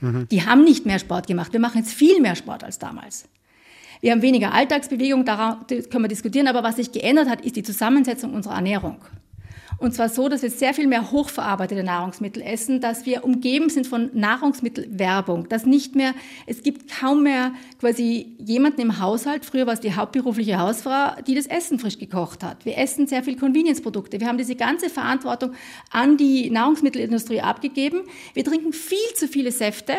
Mhm. 0.00 0.26
Die 0.30 0.44
haben 0.44 0.64
nicht 0.64 0.84
mehr 0.84 0.98
Sport 0.98 1.28
gemacht. 1.28 1.52
Wir 1.52 1.60
machen 1.60 1.78
jetzt 1.78 1.94
viel 1.94 2.20
mehr 2.20 2.34
Sport 2.34 2.64
als 2.64 2.78
damals. 2.78 3.28
Wir 4.00 4.10
haben 4.10 4.22
weniger 4.22 4.52
Alltagsbewegung, 4.52 5.24
daran 5.24 5.64
können 5.68 6.04
wir 6.04 6.08
diskutieren, 6.08 6.48
aber 6.48 6.64
was 6.64 6.76
sich 6.76 6.90
geändert 6.90 7.28
hat, 7.28 7.40
ist 7.42 7.54
die 7.54 7.62
Zusammensetzung 7.62 8.34
unserer 8.34 8.56
Ernährung. 8.56 8.96
Und 9.82 9.96
zwar 9.96 10.08
so, 10.08 10.28
dass 10.28 10.42
wir 10.42 10.50
sehr 10.50 10.74
viel 10.74 10.86
mehr 10.86 11.10
hochverarbeitete 11.10 11.82
Nahrungsmittel 11.82 12.40
essen, 12.40 12.80
dass 12.80 13.04
wir 13.04 13.24
umgeben 13.24 13.68
sind 13.68 13.84
von 13.84 14.10
Nahrungsmittelwerbung, 14.12 15.48
dass 15.48 15.66
nicht 15.66 15.96
mehr, 15.96 16.14
es 16.46 16.62
gibt 16.62 16.88
kaum 16.88 17.24
mehr 17.24 17.52
quasi 17.80 18.36
jemanden 18.38 18.80
im 18.80 19.00
Haushalt, 19.00 19.44
früher 19.44 19.66
war 19.66 19.74
es 19.74 19.80
die 19.80 19.96
hauptberufliche 19.96 20.60
Hausfrau, 20.60 21.20
die 21.26 21.34
das 21.34 21.48
Essen 21.48 21.80
frisch 21.80 21.98
gekocht 21.98 22.44
hat. 22.44 22.64
Wir 22.64 22.78
essen 22.78 23.08
sehr 23.08 23.24
viel 23.24 23.36
Convenience-Produkte. 23.36 24.20
Wir 24.20 24.28
haben 24.28 24.38
diese 24.38 24.54
ganze 24.54 24.88
Verantwortung 24.88 25.50
an 25.90 26.16
die 26.16 26.48
Nahrungsmittelindustrie 26.48 27.40
abgegeben. 27.40 28.02
Wir 28.34 28.44
trinken 28.44 28.72
viel 28.72 28.98
zu 29.16 29.26
viele 29.26 29.50
Säfte, 29.50 29.94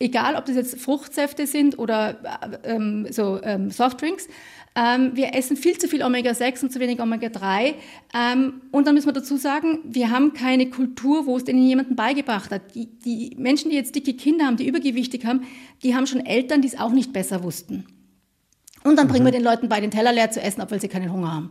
egal 0.00 0.34
ob 0.34 0.46
das 0.46 0.56
jetzt 0.56 0.80
Fruchtsäfte 0.80 1.46
sind 1.46 1.78
oder 1.78 2.16
ähm, 2.64 3.06
so 3.08 3.40
ähm, 3.44 3.70
Softdrinks. 3.70 4.26
Ähm, 4.74 5.10
wir 5.14 5.34
essen 5.34 5.56
viel 5.56 5.76
zu 5.76 5.86
viel 5.86 6.02
Omega-6 6.02 6.62
und 6.62 6.72
zu 6.72 6.80
wenig 6.80 7.00
Omega-3. 7.00 7.74
Ähm, 8.14 8.62
und 8.70 8.86
dann 8.86 8.94
müssen 8.94 9.06
wir 9.06 9.12
dazu 9.12 9.36
sagen, 9.36 9.80
wir 9.84 10.10
haben 10.10 10.32
keine 10.32 10.70
Kultur, 10.70 11.26
wo 11.26 11.36
es 11.36 11.44
denen 11.44 11.62
jemanden 11.62 11.94
beigebracht 11.94 12.50
hat. 12.50 12.74
Die, 12.74 12.86
die 12.86 13.36
Menschen, 13.38 13.70
die 13.70 13.76
jetzt 13.76 13.94
dicke 13.94 14.14
Kinder 14.14 14.46
haben, 14.46 14.56
die 14.56 14.66
übergewichtig 14.66 15.26
haben, 15.26 15.42
die 15.82 15.94
haben 15.94 16.06
schon 16.06 16.24
Eltern, 16.24 16.62
die 16.62 16.68
es 16.68 16.78
auch 16.78 16.92
nicht 16.92 17.12
besser 17.12 17.42
wussten. 17.42 17.86
Und 18.82 18.96
dann 18.96 19.06
mhm. 19.06 19.10
bringen 19.10 19.24
wir 19.26 19.32
den 19.32 19.44
Leuten 19.44 19.68
bei, 19.68 19.80
den 19.80 19.90
Teller 19.90 20.12
leer 20.12 20.30
zu 20.30 20.40
essen, 20.40 20.62
obwohl 20.62 20.80
sie 20.80 20.88
keinen 20.88 21.12
Hunger 21.12 21.32
haben 21.32 21.50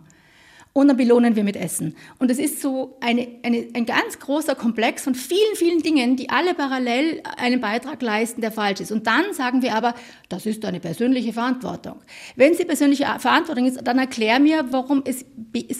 und 0.73 0.87
dann 0.87 0.97
belohnen 0.97 1.35
wir 1.35 1.43
mit 1.43 1.57
Essen. 1.57 1.95
Und 2.17 2.31
es 2.31 2.39
ist 2.39 2.61
so 2.61 2.97
eine, 3.01 3.27
eine, 3.43 3.67
ein 3.73 3.85
ganz 3.85 4.19
großer 4.19 4.55
Komplex 4.55 5.03
von 5.03 5.15
vielen, 5.15 5.55
vielen 5.55 5.81
Dingen, 5.81 6.15
die 6.15 6.29
alle 6.29 6.53
parallel 6.53 7.21
einen 7.37 7.59
Beitrag 7.59 8.01
leisten, 8.01 8.39
der 8.41 8.51
falsch 8.51 8.79
ist. 8.79 8.91
Und 8.91 9.05
dann 9.05 9.33
sagen 9.33 9.61
wir 9.61 9.75
aber, 9.75 9.93
das 10.29 10.45
ist 10.45 10.63
eine 10.63 10.79
persönliche 10.79 11.33
Verantwortung. 11.33 11.97
Wenn 12.35 12.53
sie 12.53 12.63
persönliche 12.63 13.05
Verantwortung 13.19 13.65
ist, 13.65 13.81
dann 13.83 13.99
erklär 13.99 14.39
mir, 14.39 14.65
warum 14.71 15.03
es 15.05 15.25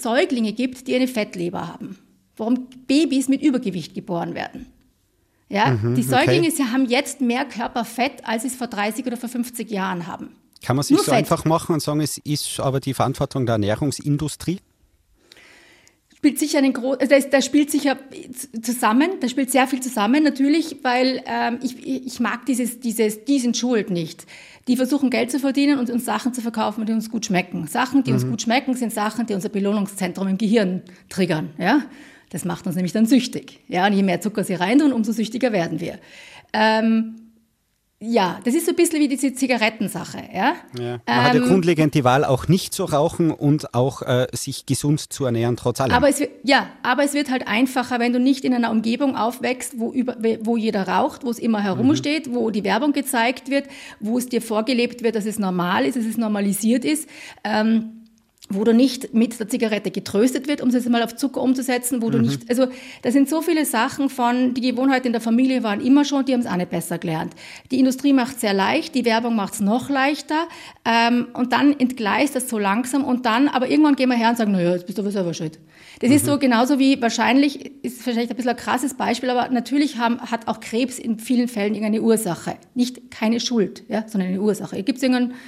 Säuglinge 0.01 0.51
gibt, 0.51 0.87
die 0.87 0.95
eine 0.95 1.07
Fettleber 1.07 1.67
haben. 1.67 1.97
Warum 2.35 2.67
Babys 2.87 3.29
mit 3.29 3.41
Übergewicht 3.41 3.93
geboren 3.93 4.35
werden. 4.35 4.67
Ja, 5.47 5.71
mhm, 5.71 5.95
die 5.95 6.03
Säuglinge 6.03 6.47
okay. 6.47 6.63
haben 6.71 6.85
jetzt 6.85 7.21
mehr 7.21 7.45
Körperfett, 7.45 8.25
als 8.25 8.43
sie 8.43 8.49
es 8.49 8.55
vor 8.55 8.67
30 8.67 9.05
oder 9.05 9.17
vor 9.17 9.29
50 9.29 9.69
Jahren 9.69 10.07
haben. 10.07 10.29
Kann 10.63 10.75
man 10.75 10.83
sich 10.83 10.95
Nur 10.95 11.03
so 11.03 11.11
Fett. 11.11 11.19
einfach 11.19 11.43
machen 11.45 11.73
und 11.73 11.81
sagen, 11.81 12.01
es 12.01 12.17
ist 12.19 12.59
aber 12.59 12.79
die 12.79 12.93
Verantwortung 12.93 13.45
der 13.45 13.53
Ernährungsindustrie? 13.53 14.59
Spielt 16.21 16.37
sicher 16.37 16.59
einen 16.59 16.73
großen, 16.73 17.01
also 17.01 17.15
das, 17.15 17.31
das 17.31 17.43
spielt 17.43 17.71
sicher 17.71 17.97
zusammen, 18.61 19.13
da 19.21 19.27
spielt 19.27 19.49
sehr 19.49 19.65
viel 19.65 19.79
zusammen 19.79 20.23
natürlich, 20.23 20.75
weil 20.83 21.23
ähm, 21.25 21.57
ich, 21.63 21.83
ich 21.83 22.19
mag 22.19 22.45
dieses, 22.45 22.79
dieses, 22.79 23.25
die 23.25 23.39
sind 23.39 23.57
schuld 23.57 23.89
nicht. 23.89 24.27
Die 24.67 24.77
versuchen 24.77 25.09
Geld 25.09 25.31
zu 25.31 25.39
verdienen 25.39 25.79
und 25.79 25.89
uns 25.89 26.05
Sachen 26.05 26.31
zu 26.31 26.41
verkaufen, 26.41 26.85
die 26.85 26.93
uns 26.93 27.09
gut 27.09 27.25
schmecken. 27.25 27.65
Sachen, 27.65 28.03
die 28.03 28.11
mhm. 28.11 28.17
uns 28.17 28.27
gut 28.27 28.43
schmecken, 28.43 28.75
sind 28.75 28.93
Sachen, 28.93 29.25
die 29.25 29.33
unser 29.33 29.49
Belohnungszentrum 29.49 30.27
im 30.27 30.37
Gehirn 30.37 30.83
triggern. 31.09 31.49
Ja? 31.57 31.85
Das 32.29 32.45
macht 32.45 32.67
uns 32.67 32.75
nämlich 32.75 32.93
dann 32.93 33.07
süchtig. 33.07 33.59
Ja? 33.67 33.87
Und 33.87 33.93
je 33.93 34.03
mehr 34.03 34.21
Zucker 34.21 34.43
sie 34.43 34.53
reintun, 34.53 34.93
umso 34.93 35.13
süchtiger 35.13 35.51
werden 35.51 35.79
wir. 35.79 35.97
Ähm, 36.53 37.15
ja, 38.03 38.39
das 38.43 38.55
ist 38.55 38.65
so 38.65 38.71
ein 38.71 38.75
bisschen 38.75 38.99
wie 38.99 39.07
diese 39.07 39.31
Zigarettensache. 39.31 40.17
Ja? 40.33 40.55
ja. 40.79 40.83
Man 40.83 40.99
ähm, 41.05 41.23
hat 41.23 41.33
ja 41.35 41.39
grundlegend 41.41 41.93
die 41.93 42.03
Wahl, 42.03 42.25
auch 42.25 42.47
nicht 42.47 42.73
zu 42.73 42.85
rauchen 42.85 43.29
und 43.29 43.75
auch 43.75 44.01
äh, 44.01 44.25
sich 44.33 44.65
gesund 44.65 45.13
zu 45.13 45.25
ernähren, 45.25 45.55
trotz 45.55 45.79
allem. 45.81 45.91
Aber 45.91 46.09
es 46.09 46.19
wird, 46.19 46.31
ja, 46.43 46.67
aber 46.81 47.03
es 47.03 47.13
wird 47.13 47.29
halt 47.29 47.47
einfacher, 47.47 47.99
wenn 47.99 48.11
du 48.11 48.19
nicht 48.19 48.43
in 48.43 48.55
einer 48.55 48.71
Umgebung 48.71 49.15
aufwächst, 49.15 49.79
wo, 49.79 49.91
über, 49.93 50.17
wo 50.41 50.57
jeder 50.57 50.87
raucht, 50.87 51.23
wo 51.23 51.29
es 51.29 51.37
immer 51.37 51.61
herumsteht, 51.61 52.25
mhm. 52.25 52.33
wo 52.33 52.49
die 52.49 52.63
Werbung 52.63 52.91
gezeigt 52.91 53.51
wird, 53.51 53.65
wo 53.99 54.17
es 54.17 54.25
dir 54.25 54.41
vorgelebt 54.41 55.03
wird, 55.03 55.15
dass 55.15 55.27
es 55.27 55.37
normal 55.37 55.85
ist, 55.85 55.95
dass 55.95 56.05
es 56.05 56.17
normalisiert 56.17 56.83
ist. 56.83 57.07
Ähm, 57.43 58.00
wo 58.53 58.63
du 58.63 58.73
nicht 58.73 59.13
mit 59.13 59.39
der 59.39 59.47
Zigarette 59.47 59.91
getröstet 59.91 60.47
wird, 60.47 60.61
um 60.61 60.69
es 60.69 60.75
jetzt 60.75 60.89
mal 60.89 61.03
auf 61.03 61.15
Zucker 61.15 61.41
umzusetzen, 61.41 62.01
wo 62.01 62.07
mhm. 62.07 62.11
du 62.11 62.17
nicht, 62.19 62.49
also 62.49 62.67
da 63.01 63.11
sind 63.11 63.29
so 63.29 63.41
viele 63.41 63.65
Sachen 63.65 64.09
von, 64.09 64.53
die 64.53 64.61
Gewohnheiten 64.61 65.07
in 65.07 65.13
der 65.13 65.21
Familie 65.21 65.63
waren 65.63 65.81
immer 65.81 66.05
schon, 66.05 66.25
die 66.25 66.33
haben 66.33 66.41
es 66.41 66.47
auch 66.47 66.55
nicht 66.55 66.69
besser 66.69 66.97
gelernt. 66.97 67.33
Die 67.71 67.79
Industrie 67.79 68.13
macht 68.13 68.35
es 68.35 68.41
sehr 68.41 68.53
leicht, 68.53 68.95
die 68.95 69.05
Werbung 69.05 69.35
macht 69.35 69.55
es 69.55 69.59
noch 69.59 69.89
leichter 69.89 70.47
ähm, 70.85 71.27
und 71.33 71.53
dann 71.53 71.79
entgleist 71.79 72.35
das 72.35 72.49
so 72.49 72.57
langsam 72.57 73.03
und 73.03 73.25
dann, 73.25 73.47
aber 73.47 73.69
irgendwann 73.69 73.95
gehen 73.95 74.09
wir 74.09 74.17
her 74.17 74.29
und 74.29 74.37
sagen, 74.37 74.51
naja, 74.51 74.71
jetzt 74.71 74.85
bist 74.85 74.97
du 74.97 75.03
aber 75.03 75.11
selber 75.11 75.33
schuld. 75.33 75.59
Das 75.99 76.09
mhm. 76.09 76.15
ist 76.15 76.25
so 76.25 76.39
genauso 76.39 76.79
wie 76.79 76.99
wahrscheinlich, 77.01 77.83
ist 77.83 78.01
vielleicht 78.01 78.31
ein 78.31 78.35
bisschen 78.35 78.51
ein 78.51 78.57
krasses 78.57 78.95
Beispiel, 78.95 79.29
aber 79.29 79.49
natürlich 79.53 79.97
haben, 79.97 80.19
hat 80.19 80.47
auch 80.47 80.59
Krebs 80.59 80.97
in 80.97 81.19
vielen 81.19 81.47
Fällen 81.47 81.75
irgendeine 81.75 82.01
Ursache. 82.01 82.55
Nicht 82.73 83.11
keine 83.11 83.39
Schuld, 83.39 83.83
ja, 83.87 84.03
sondern 84.07 84.29
eine 84.29 84.41
Ursache. 84.41 84.81
Gibt 84.81 85.01
es 85.01 85.03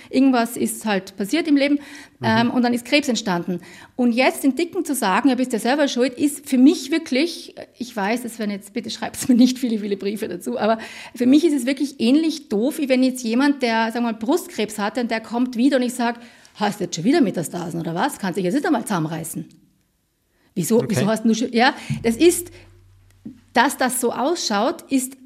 irgendwas 0.09 0.57
ist 0.57 0.85
halt 0.85 1.15
passiert 1.17 1.47
im 1.47 1.55
Leben 1.55 1.75
mhm. 2.19 2.25
ähm, 2.25 2.51
und 2.51 2.63
dann 2.63 2.73
ist 2.73 2.85
Krebs 2.85 2.92
Krebs 2.93 3.07
entstanden. 3.09 3.59
Und 3.95 4.11
jetzt 4.11 4.43
den 4.43 4.55
Dicken 4.55 4.85
zu 4.85 4.93
sagen, 4.93 5.29
ja, 5.29 5.35
bist 5.35 5.51
ja 5.51 5.57
selber 5.57 5.87
schuld, 5.87 6.13
ist 6.13 6.47
für 6.47 6.59
mich 6.59 6.91
wirklich, 6.91 7.55
ich 7.79 7.95
weiß, 7.95 8.21
das 8.21 8.37
werden 8.37 8.51
jetzt, 8.51 8.71
bitte 8.73 8.91
schreibt 8.91 9.27
mir 9.27 9.33
nicht 9.35 9.57
viele, 9.57 9.79
viele 9.79 9.97
Briefe 9.97 10.27
dazu, 10.27 10.59
aber 10.59 10.77
für 11.15 11.25
mich 11.25 11.43
ist 11.43 11.53
es 11.53 11.65
wirklich 11.65 11.99
ähnlich 11.99 12.49
doof, 12.49 12.77
wie 12.77 12.89
wenn 12.89 13.01
jetzt 13.01 13.23
jemand, 13.23 13.63
der, 13.63 13.91
sagen 13.91 14.05
wir 14.05 14.11
mal, 14.11 14.19
Brustkrebs 14.19 14.77
hatte 14.77 15.01
und 15.01 15.09
der 15.09 15.21
kommt 15.21 15.57
wieder 15.57 15.77
und 15.77 15.83
ich 15.83 15.95
sage, 15.95 16.19
hast 16.55 16.79
du 16.79 16.83
jetzt 16.83 16.95
schon 16.95 17.03
wieder 17.03 17.21
Metastasen 17.21 17.79
oder 17.79 17.95
was? 17.95 18.19
Kannst 18.19 18.37
dich 18.37 18.45
jetzt 18.45 18.53
nicht 18.53 18.65
einmal 18.65 18.83
zusammenreißen. 18.85 19.45
Wieso, 20.53 20.77
Okay. 20.77 20.87
wieso 20.89 21.07
hast 21.07 21.25
du 21.25 21.33
schon, 21.33 21.51
ja, 21.51 21.73
das 22.03 22.15
ist, 22.15 22.51
dass 23.53 23.77
das 23.77 23.99
so 23.99 24.11
ausschaut, 24.11 24.83
ist 24.91 25.17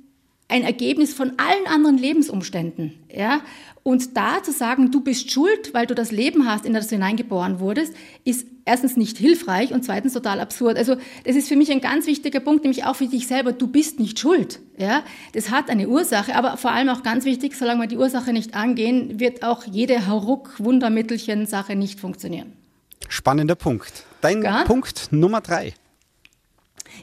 ein 0.47 0.63
Ergebnis 0.63 1.13
von 1.13 1.33
allen 1.35 1.67
anderen 1.67 1.97
Lebensumständen, 1.97 2.93
ja. 3.13 3.41
Und 3.87 4.17
da 4.17 4.43
zu 4.43 4.51
sagen, 4.51 4.91
du 4.91 4.99
bist 4.99 5.31
schuld, 5.31 5.73
weil 5.73 5.87
du 5.87 5.95
das 5.95 6.11
Leben 6.11 6.45
hast, 6.45 6.65
in 6.65 6.73
das 6.73 6.87
du 6.87 6.95
hineingeboren 6.95 7.61
wurdest, 7.61 7.93
ist 8.25 8.45
erstens 8.65 8.97
nicht 8.97 9.17
hilfreich 9.17 9.71
und 9.71 9.85
zweitens 9.85 10.11
total 10.11 10.41
absurd. 10.41 10.75
Also 10.77 10.97
das 11.23 11.37
ist 11.37 11.47
für 11.47 11.55
mich 11.55 11.71
ein 11.71 11.79
ganz 11.79 12.05
wichtiger 12.05 12.41
Punkt, 12.41 12.65
nämlich 12.65 12.83
auch 12.83 12.97
für 12.97 13.07
dich 13.07 13.27
selber. 13.27 13.53
Du 13.53 13.67
bist 13.67 14.01
nicht 14.01 14.19
schuld, 14.19 14.59
ja. 14.77 15.05
Das 15.31 15.51
hat 15.51 15.69
eine 15.69 15.87
Ursache, 15.87 16.35
aber 16.35 16.57
vor 16.57 16.71
allem 16.71 16.89
auch 16.89 17.01
ganz 17.01 17.23
wichtig, 17.23 17.55
solange 17.55 17.83
wir 17.83 17.87
die 17.87 17.95
Ursache 17.95 18.33
nicht 18.33 18.55
angehen, 18.55 19.21
wird 19.21 19.41
auch 19.41 19.63
jede 19.63 20.05
Hauruck-Wundermittelchen-Sache 20.05 21.77
nicht 21.77 21.97
funktionieren. 21.97 22.51
Spannender 23.07 23.55
Punkt. 23.55 24.03
Dein 24.19 24.43
Ja? 24.43 24.65
Punkt 24.65 25.07
Nummer 25.11 25.39
drei. 25.39 25.73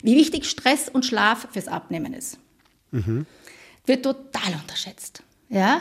Wie 0.03 0.17
wichtig 0.17 0.45
Stress 0.45 0.91
und 0.91 1.07
Schlaf 1.07 1.49
fürs 1.51 1.67
Abnehmen 1.69 2.13
ist. 2.13 2.39
Wird 3.87 4.05
total 4.05 4.53
unterschätzt. 4.61 5.23
Ja? 5.49 5.81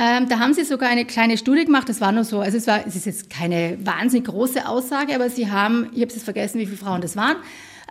Ähm, 0.00 0.28
da 0.28 0.38
haben 0.38 0.54
sie 0.54 0.62
sogar 0.62 0.88
eine 0.88 1.04
kleine 1.04 1.36
Studie 1.36 1.64
gemacht, 1.64 1.88
das 1.88 2.00
war 2.00 2.12
nur 2.12 2.22
so, 2.22 2.38
also 2.38 2.56
es, 2.56 2.68
war, 2.68 2.86
es 2.86 2.94
ist 2.94 3.06
jetzt 3.06 3.30
keine 3.30 3.78
wahnsinnig 3.84 4.28
große 4.28 4.68
Aussage, 4.68 5.12
aber 5.12 5.28
sie 5.28 5.50
haben, 5.50 5.90
ich 5.92 6.02
habe 6.02 6.12
es 6.12 6.22
vergessen, 6.22 6.60
wie 6.60 6.66
viele 6.66 6.78
Frauen 6.78 7.00
das 7.00 7.16
waren, 7.16 7.36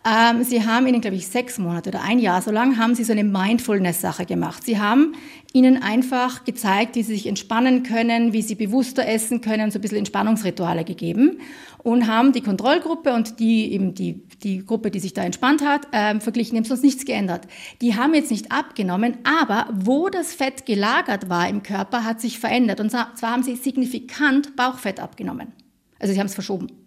ähm, 0.06 0.44
sie 0.44 0.66
haben 0.66 0.88
ihnen, 0.88 1.01
glaube 1.01 1.18
ich, 1.18 1.27
sechs 1.27 1.58
Monate 1.58 1.89
oder 1.89 2.01
ein 2.01 2.20
Jahr 2.20 2.42
so 2.42 2.51
lang, 2.51 2.77
haben 2.77 2.96
sie 2.96 3.04
so 3.04 3.12
eine 3.12 3.24
Mindfulness-Sache 3.24 4.25
gemacht. 4.25 4.63
Sie 4.63 4.80
haben 4.80 5.13
ihnen 5.54 5.82
einfach 5.82 6.46
gezeigt, 6.46 6.96
wie 6.96 7.04
sie 7.04 7.13
sich 7.13 7.27
entspannen 7.27 7.84
können, 7.84 8.34
wie 8.34 8.42
sie 8.42 8.56
bewusster 8.56 9.08
essen 9.08 9.42
können, 9.42 9.72
so 9.72 9.80
ein 9.80 9.82
bisschen 9.82 9.98
Entspannungsrituale 9.98 10.84
gegeben 10.84 11.39
und 11.84 12.08
haben 12.08 12.34
die 12.34 12.42
Kontrollgruppe 12.42 13.13
und 13.13 13.39
die 13.39 13.72
eben 13.72 13.94
die, 13.94 14.22
die 14.44 14.66
Gruppe, 14.66 14.92
die 14.92 15.00
sich 15.00 15.13
da 15.13 15.24
entspannt 15.24 15.63
hat, 15.66 15.88
ähm, 15.94 16.22
verglichen, 16.22 16.58
haben 16.58 16.66
sonst 16.66 16.84
nichts 16.84 17.06
geändert. 17.06 17.48
Die 17.82 17.96
haben 17.96 18.13
jetzt 18.13 18.32
nicht 18.32 18.51
abgenommen, 18.51 19.18
aber 19.24 19.68
wo 19.74 20.10
das 20.10 20.34
Fett 20.34 20.66
gelagert 20.66 21.30
war 21.30 21.48
im 21.48 21.63
Körper, 21.63 22.04
hat 22.04 22.22
sich 22.22 22.39
verändert. 22.39 22.80
Und 22.80 22.92
zwar 22.92 23.16
haben 23.24 23.44
sie 23.44 23.56
signifikant 23.56 24.56
Bauchfett 24.56 25.00
abgenommen. 25.00 25.54
Also 26.00 26.13
sie 26.13 26.20
haben 26.20 26.27
es 26.27 26.34
verschoben. 26.34 26.87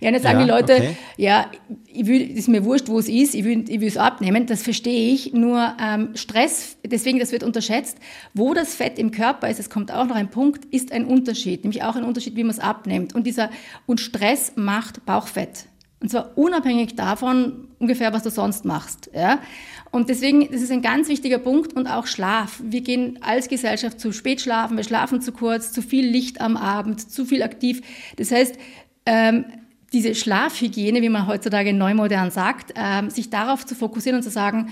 Ja, 0.00 0.08
und 0.08 0.14
jetzt 0.14 0.22
sagen 0.22 0.40
Ja, 0.40 0.44
die 0.44 0.50
Leute, 0.50 0.74
okay. 0.74 0.96
ja, 1.16 1.46
ich 1.86 2.06
will, 2.06 2.30
ist 2.36 2.48
mir 2.48 2.64
wurscht, 2.64 2.88
wo 2.88 2.98
es 2.98 3.08
ist, 3.08 3.34
ich 3.34 3.44
will, 3.44 3.64
ich 3.68 3.80
will 3.80 3.88
es 3.88 3.96
abnehmen, 3.96 4.46
das 4.46 4.62
verstehe 4.62 5.12
ich, 5.12 5.32
nur 5.32 5.74
ähm, 5.80 6.10
Stress, 6.14 6.76
deswegen, 6.84 7.18
das 7.18 7.32
wird 7.32 7.42
unterschätzt, 7.42 7.98
wo 8.34 8.54
das 8.54 8.74
Fett 8.74 8.98
im 8.98 9.10
Körper 9.10 9.48
ist, 9.48 9.60
es 9.60 9.70
kommt 9.70 9.92
auch 9.92 10.06
noch 10.06 10.16
ein 10.16 10.30
Punkt, 10.30 10.64
ist 10.66 10.92
ein 10.92 11.04
Unterschied, 11.04 11.64
nämlich 11.64 11.82
auch 11.82 11.96
ein 11.96 12.04
Unterschied, 12.04 12.36
wie 12.36 12.44
man 12.44 12.52
es 12.52 12.60
abnimmt. 12.60 13.14
Und 13.14 13.26
dieser, 13.26 13.50
und 13.86 14.00
Stress 14.00 14.52
macht 14.56 15.04
Bauchfett. 15.04 15.66
Und 16.00 16.10
zwar 16.10 16.36
unabhängig 16.38 16.96
davon, 16.96 17.68
ungefähr, 17.78 18.12
was 18.14 18.22
du 18.22 18.30
sonst 18.30 18.64
machst. 18.64 19.10
Ja? 19.14 19.40
Und 19.90 20.08
deswegen, 20.08 20.50
das 20.50 20.62
ist 20.62 20.72
ein 20.72 20.80
ganz 20.80 21.08
wichtiger 21.08 21.38
Punkt 21.38 21.74
und 21.74 21.86
auch 21.86 22.06
Schlaf. 22.06 22.60
Wir 22.64 22.80
gehen 22.80 23.18
als 23.22 23.48
Gesellschaft 23.48 24.00
zu 24.00 24.12
spät 24.12 24.40
schlafen, 24.40 24.78
wir 24.78 24.84
schlafen 24.84 25.20
zu 25.20 25.32
kurz, 25.32 25.72
zu 25.72 25.82
viel 25.82 26.06
Licht 26.06 26.40
am 26.40 26.56
Abend, 26.56 27.10
zu 27.10 27.26
viel 27.26 27.42
aktiv. 27.42 27.82
Das 28.16 28.30
heißt, 28.30 28.56
ähm, 29.10 29.44
diese 29.92 30.14
Schlafhygiene, 30.14 31.02
wie 31.02 31.08
man 31.08 31.26
heutzutage 31.26 31.72
neu 31.72 31.94
modern 31.94 32.30
sagt, 32.30 32.72
ähm, 32.76 33.10
sich 33.10 33.28
darauf 33.28 33.66
zu 33.66 33.74
fokussieren 33.74 34.18
und 34.18 34.22
zu 34.22 34.30
sagen, 34.30 34.70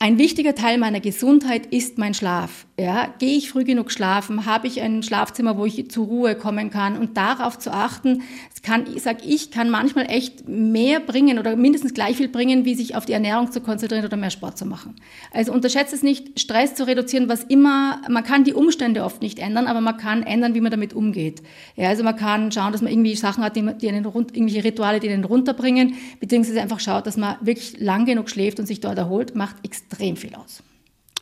ein 0.00 0.18
wichtiger 0.18 0.54
Teil 0.54 0.76
meiner 0.76 1.00
Gesundheit 1.00 1.66
ist 1.66 1.96
mein 1.96 2.12
Schlaf. 2.12 2.66
Ja, 2.78 3.14
gehe 3.18 3.38
ich 3.38 3.48
früh 3.48 3.64
genug 3.64 3.90
schlafen? 3.90 4.44
Habe 4.44 4.66
ich 4.66 4.82
ein 4.82 5.02
Schlafzimmer, 5.02 5.56
wo 5.56 5.64
ich 5.64 5.90
zur 5.90 6.06
Ruhe 6.06 6.34
kommen 6.34 6.68
kann? 6.68 6.98
Und 6.98 7.16
darauf 7.16 7.58
zu 7.58 7.72
achten, 7.72 8.22
kann, 8.64 8.86
sag 8.96 9.24
ich, 9.24 9.50
kann 9.50 9.70
manchmal 9.70 10.06
echt 10.10 10.48
mehr 10.48 10.98
bringen 10.98 11.38
oder 11.38 11.54
mindestens 11.54 11.94
gleich 11.94 12.16
viel 12.16 12.28
bringen, 12.28 12.64
wie 12.64 12.74
sich 12.74 12.96
auf 12.96 13.06
die 13.06 13.12
Ernährung 13.12 13.52
zu 13.52 13.60
konzentrieren 13.60 14.04
oder 14.04 14.16
mehr 14.16 14.30
Sport 14.30 14.58
zu 14.58 14.66
machen. 14.66 14.96
Also 15.32 15.52
unterschätzt 15.52 15.92
es 15.92 16.02
nicht, 16.02 16.40
Stress 16.40 16.74
zu 16.74 16.86
reduzieren, 16.86 17.28
was 17.28 17.44
immer, 17.44 18.00
man 18.08 18.24
kann 18.24 18.44
die 18.44 18.54
Umstände 18.54 19.04
oft 19.04 19.22
nicht 19.22 19.38
ändern, 19.38 19.66
aber 19.66 19.80
man 19.80 19.96
kann 19.96 20.22
ändern, 20.22 20.54
wie 20.54 20.60
man 20.60 20.70
damit 20.70 20.94
umgeht. 20.94 21.42
Ja, 21.76 21.90
also 21.90 22.02
man 22.02 22.16
kann 22.16 22.50
schauen, 22.50 22.72
dass 22.72 22.82
man 22.82 22.90
irgendwie 22.90 23.14
Sachen 23.14 23.44
hat, 23.44 23.54
die, 23.54 23.62
die 23.80 23.88
einen 23.88 24.04
rund, 24.06 24.34
irgendwelche 24.34 24.64
Rituale, 24.64 24.98
die 24.98 25.10
einen 25.10 25.24
runterbringen, 25.24 25.94
beziehungsweise 26.20 26.60
einfach 26.60 26.80
schaut, 26.80 27.06
dass 27.06 27.16
man 27.16 27.36
wirklich 27.42 27.78
lang 27.80 28.06
genug 28.06 28.30
schläft 28.30 28.58
und 28.58 28.66
sich 28.66 28.80
dort 28.80 28.98
erholt, 28.98 29.36
macht 29.36 29.56
extrem 29.62 29.83
viel 30.16 30.34
aus. 30.34 30.62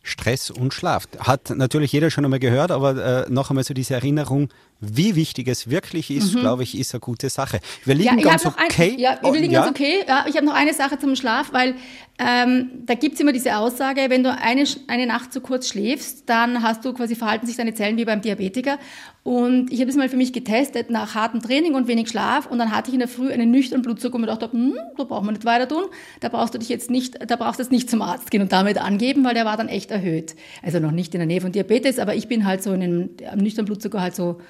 Stress 0.03 0.51
und 0.51 0.75
Schlaf. 0.75 1.07
Hat 1.19 1.51
natürlich 1.51 1.93
jeder 1.93 2.11
schon 2.11 2.25
einmal 2.25 2.41
gehört, 2.41 2.71
aber 2.71 3.27
äh, 3.27 3.31
noch 3.31 3.51
einmal 3.51 3.65
so 3.65 3.73
diese 3.73 3.95
Erinnerung, 3.95 4.49
wie 4.85 5.15
wichtig 5.15 5.47
es 5.47 5.71
wirklich 5.71 6.11
ist, 6.11 6.37
glaube 6.37 6.65
ich, 6.65 6.77
ist 6.77 6.93
eine 6.93 7.01
gute 7.01 7.31
Sache. 7.31 7.61
Wir 7.85 7.95
liegen 7.95 8.17
Mhm. 8.17 8.19
Ja, 8.19 8.31
ganz 8.31 8.47
okay. 8.47 8.93
ein, 8.95 8.99
ja, 8.99 9.19
Oh, 9.23 9.33
wir 9.33 9.41
liegen 9.41 9.53
ja? 9.53 9.61
ganz 9.65 9.71
okay. 9.71 10.05
Ja, 10.07 10.25
ich 10.29 10.35
habe 10.35 10.45
noch 10.45 10.55
eine 10.55 10.75
Sache 10.75 10.99
zum 10.99 11.15
Schlaf, 11.15 11.53
weil 11.53 11.77
ähm, 12.19 12.71
da 12.85 12.95
gibt's 12.95 13.21
immer 13.21 13.33
diese 13.33 13.57
Aussage, 13.57 14.03
wenn 14.09 14.25
du 14.25 14.37
eine, 14.37 14.65
eine 14.89 15.07
Nacht 15.07 15.33
zu 15.33 15.41
kurz 15.41 15.69
schläfst, 15.69 16.29
dann 16.29 16.63
hast 16.63 16.85
du 16.85 16.93
quasi 16.93 17.15
verhalten 17.15 17.47
sich 17.47 17.57
deine 17.57 17.75
Zellen 17.75 17.97
wie 17.97 18.05
beim 18.05 18.21
Diabetiker. 18.21 18.79
Und 19.23 19.73
ich 19.73 19.79
habe 19.79 19.87
das 19.87 19.97
mal 19.97 20.09
für 20.09 20.17
mich 20.17 20.33
getestet 20.33 20.91
nach 20.91 21.15
hartem 21.15 21.41
Training 21.41 21.75
und 21.75 21.87
wenig 21.87 22.09
Schlaf 22.09 22.47
und 22.47 22.59
dann 22.59 22.73
hatte 22.73 22.89
ich 22.89 22.95
in 22.95 22.99
der 22.99 23.09
Früh 23.09 23.33
einen 23.33 23.53
nüchternen 23.53 23.83
Blutzucker 23.83 24.17
und 24.17 24.23
mir 24.23 24.27
dachte, 24.27 24.51
hm, 24.51 24.75
da 24.97 25.05
braucht 25.05 25.25
man 25.25 25.35
nicht 25.35 25.45
weiter 25.45 25.69
tun. 25.69 25.85
Da 26.19 26.29
brauchst 26.29 26.55
du 26.55 26.59
dich 26.59 26.69
jetzt 26.69 26.91
nicht, 26.91 27.19
da 27.25 27.37
brauchst 27.37 27.61
du 27.61 27.63
jetzt 27.63 27.71
nicht 27.71 27.89
zum 27.89 28.03
Arzt 28.03 28.33
gehen 28.33 28.43
und 28.43 28.51
damit 28.51 28.79
angeben, 28.79 29.25
weil 29.25 29.35
der 29.35 29.45
war 29.45 29.57
dann 29.57 29.69
echt 29.69 29.93
erhöht. 29.93 30.35
Also 30.61 30.81
noch 30.81 30.91
nicht 30.91 31.15
in 31.15 31.21
der 31.21 31.27
Nähe 31.29 31.41
von 31.41 31.53
Diabetes, 31.53 32.01
aber 32.01 32.17
ich 32.17 32.27
bin 32.27 32.45
halt 32.45 32.65
so 32.65 32.73
in 32.73 33.11
am 33.31 33.39
nüchternen 33.39 33.67
Blutzucker 33.67 34.01
halt 34.01 34.17
so 34.17 34.41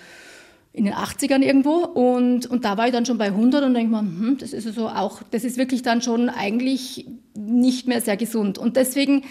in 0.73 0.85
den 0.85 0.95
80ern 0.95 1.43
irgendwo 1.43 1.85
und, 1.85 2.47
und 2.47 2.64
da 2.64 2.79
war 2.79 2.87
ich 2.87 2.93
dann 2.93 3.05
schon 3.05 3.19
bei 3.19 3.26
100 3.26 3.64
und 3.64 3.75
denke 3.75 3.93
mir, 3.93 4.00
hm, 4.00 4.38
das 4.38 4.52
ist 4.52 4.75
so 4.75 4.88
auch, 4.88 5.23
das 5.31 5.45
ist 5.45 5.59
wirklich 5.59 5.83
dann 5.83 6.00
schon 6.00 6.31
eigentlich 6.31 7.07
nicht 7.37 7.88
mehr 7.88 8.00
sehr 8.00 8.17
gesund 8.17 8.57
und 8.57 8.76
deswegen 8.76 9.23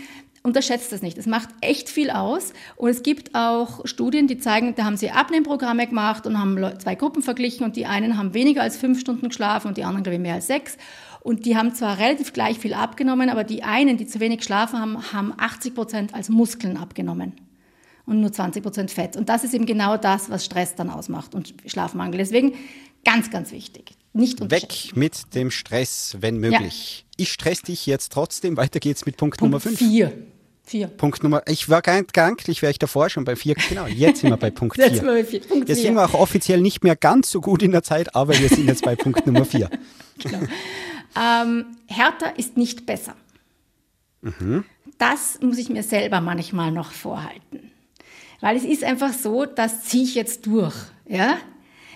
unterschätzt 0.43 0.91
das 0.91 1.01
nicht. 1.01 1.17
Es 1.17 1.27
macht 1.27 1.49
echt 1.61 1.89
viel 1.89 2.09
aus 2.09 2.53
und 2.75 2.89
es 2.89 3.03
gibt 3.03 3.35
auch 3.35 3.85
Studien, 3.85 4.27
die 4.27 4.37
zeigen, 4.37 4.73
da 4.75 4.85
haben 4.85 4.97
sie 4.97 5.11
Abnehmprogramme 5.11 5.87
gemacht 5.87 6.25
und 6.25 6.39
haben 6.39 6.57
zwei 6.79 6.95
Gruppen 6.95 7.21
verglichen 7.21 7.63
und 7.63 7.75
die 7.75 7.85
einen 7.85 8.17
haben 8.17 8.33
weniger 8.33 8.61
als 8.61 8.77
fünf 8.77 8.99
Stunden 8.99 9.29
geschlafen 9.29 9.67
und 9.67 9.77
die 9.77 9.83
anderen, 9.83 10.03
glaube 10.03 10.15
ich, 10.15 10.21
mehr 10.21 10.35
als 10.35 10.47
sechs. 10.47 10.77
Und 11.21 11.45
die 11.45 11.55
haben 11.55 11.75
zwar 11.75 11.99
relativ 11.99 12.33
gleich 12.33 12.57
viel 12.57 12.73
abgenommen, 12.73 13.29
aber 13.29 13.43
die 13.43 13.61
einen, 13.61 13.97
die 13.97 14.07
zu 14.07 14.19
wenig 14.19 14.39
geschlafen 14.39 14.79
haben, 14.79 15.13
haben 15.13 15.33
80 15.37 15.75
Prozent 15.75 16.13
als 16.15 16.29
Muskeln 16.29 16.77
abgenommen 16.77 17.33
und 18.11 18.19
nur 18.19 18.31
20 18.31 18.61
Prozent 18.61 18.91
Fett. 18.91 19.15
Und 19.15 19.29
das 19.29 19.43
ist 19.45 19.53
eben 19.53 19.65
genau 19.65 19.95
das, 19.95 20.29
was 20.29 20.43
Stress 20.43 20.75
dann 20.75 20.89
ausmacht 20.89 21.33
und 21.33 21.53
Schlafmangel. 21.65 22.17
Deswegen 22.17 22.53
ganz, 23.05 23.31
ganz 23.31 23.51
wichtig. 23.51 23.93
Nicht. 24.13 24.51
Weg 24.51 24.91
mit 24.95 25.33
dem 25.33 25.49
Stress, 25.49 26.17
wenn 26.19 26.37
möglich. 26.37 27.05
Ich 27.15 27.31
stress 27.31 27.61
dich 27.61 27.85
jetzt 27.85 28.11
trotzdem. 28.11 28.57
Weiter 28.57 28.81
geht's 28.81 29.05
mit 29.05 29.15
Punkt, 29.15 29.41
Nummer 29.41 29.61
5. 29.61 29.77
Vier. 29.79 30.11
Vier. 30.63 30.87
Punkt 30.87 31.23
Nummer, 31.23 31.41
ich 31.47 31.69
war 31.69 31.81
gar 31.81 31.95
nicht 31.95 32.13
gedanklich, 32.13 32.61
wäre 32.61 32.71
ich 32.71 32.79
davor 32.79 33.09
schon 33.09 33.23
bei 33.23 33.35
4. 33.35 33.55
Genau, 33.69 33.87
jetzt 33.87 34.21
sind 34.21 34.29
wir 34.29 34.37
bei 34.37 34.51
Punkt 34.51 34.77
Jetzt 34.77 34.99
4. 34.99 35.01
bei 35.03 35.23
vier. 35.23 35.39
Punkt 35.41 35.69
Jetzt 35.69 35.79
vier. 35.79 35.87
sind 35.87 35.95
wir 35.95 36.05
auch 36.05 36.13
offiziell 36.13 36.61
nicht 36.61 36.83
mehr 36.83 36.95
ganz 36.95 37.31
so 37.31 37.41
gut 37.41 37.63
in 37.63 37.71
der 37.71 37.83
Zeit, 37.83 38.13
aber 38.15 38.37
wir 38.37 38.47
sind 38.47 38.67
jetzt 38.67 38.83
bei 38.83 38.95
Punkt 38.95 39.25
Nummer 39.25 39.45
4. 39.45 39.69
Ähm, 41.13 41.65
härter 41.87 42.39
ist 42.39 42.55
nicht 42.55 42.85
besser. 42.85 43.15
Das 44.97 45.39
muss 45.41 45.57
ich 45.57 45.67
mir 45.67 45.83
selber 45.83 46.21
manchmal 46.21 46.71
noch 46.71 46.93
vorhalten. 46.93 47.70
Weil 48.41 48.57
es 48.57 48.65
ist 48.65 48.83
einfach 48.83 49.13
so, 49.13 49.45
das 49.45 49.83
ziehe 49.83 50.03
ich 50.03 50.15
jetzt 50.15 50.45
durch. 50.45 50.75
Ja? 51.07 51.37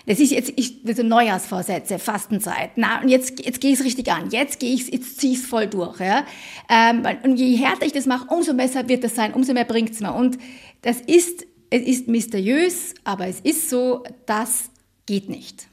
Das 0.05 0.19
ist 0.19 0.31
jetzt 0.31 0.53
ich, 0.55 0.77
so 0.95 1.03
Neujahrsvorsätze, 1.03 1.97
Fastenzeit. 1.97 2.71
Na, 2.75 3.01
und 3.01 3.09
jetzt, 3.09 3.43
jetzt 3.43 3.59
gehe 3.59 3.73
ich 3.73 3.79
es 3.79 3.85
richtig 3.85 4.11
an. 4.11 4.29
Jetzt 4.29 4.59
gehe 4.59 4.73
ich 4.73 4.87
jetzt 4.91 5.19
ziehe 5.19 5.33
ich 5.33 5.39
es 5.39 5.45
voll 5.45 5.67
durch. 5.67 5.99
Ja? 5.99 6.25
Ähm, 6.69 7.03
und 7.23 7.37
je 7.37 7.55
härter 7.55 7.85
ich 7.85 7.91
das 7.91 8.05
mache, 8.05 8.33
umso 8.33 8.53
besser 8.53 8.87
wird 8.87 9.03
das 9.03 9.15
sein, 9.15 9.33
umso 9.33 9.53
mehr 9.53 9.65
bringt 9.65 9.91
es 9.91 9.99
mir. 9.99 10.13
Und 10.13 10.37
das 10.83 11.01
ist, 11.01 11.47
es 11.71 11.81
ist 11.81 12.07
mysteriös, 12.07 12.93
aber 13.03 13.27
es 13.27 13.39
ist 13.39 13.69
so, 13.69 14.03
das 14.25 14.69
geht 15.05 15.29
nicht 15.29 15.67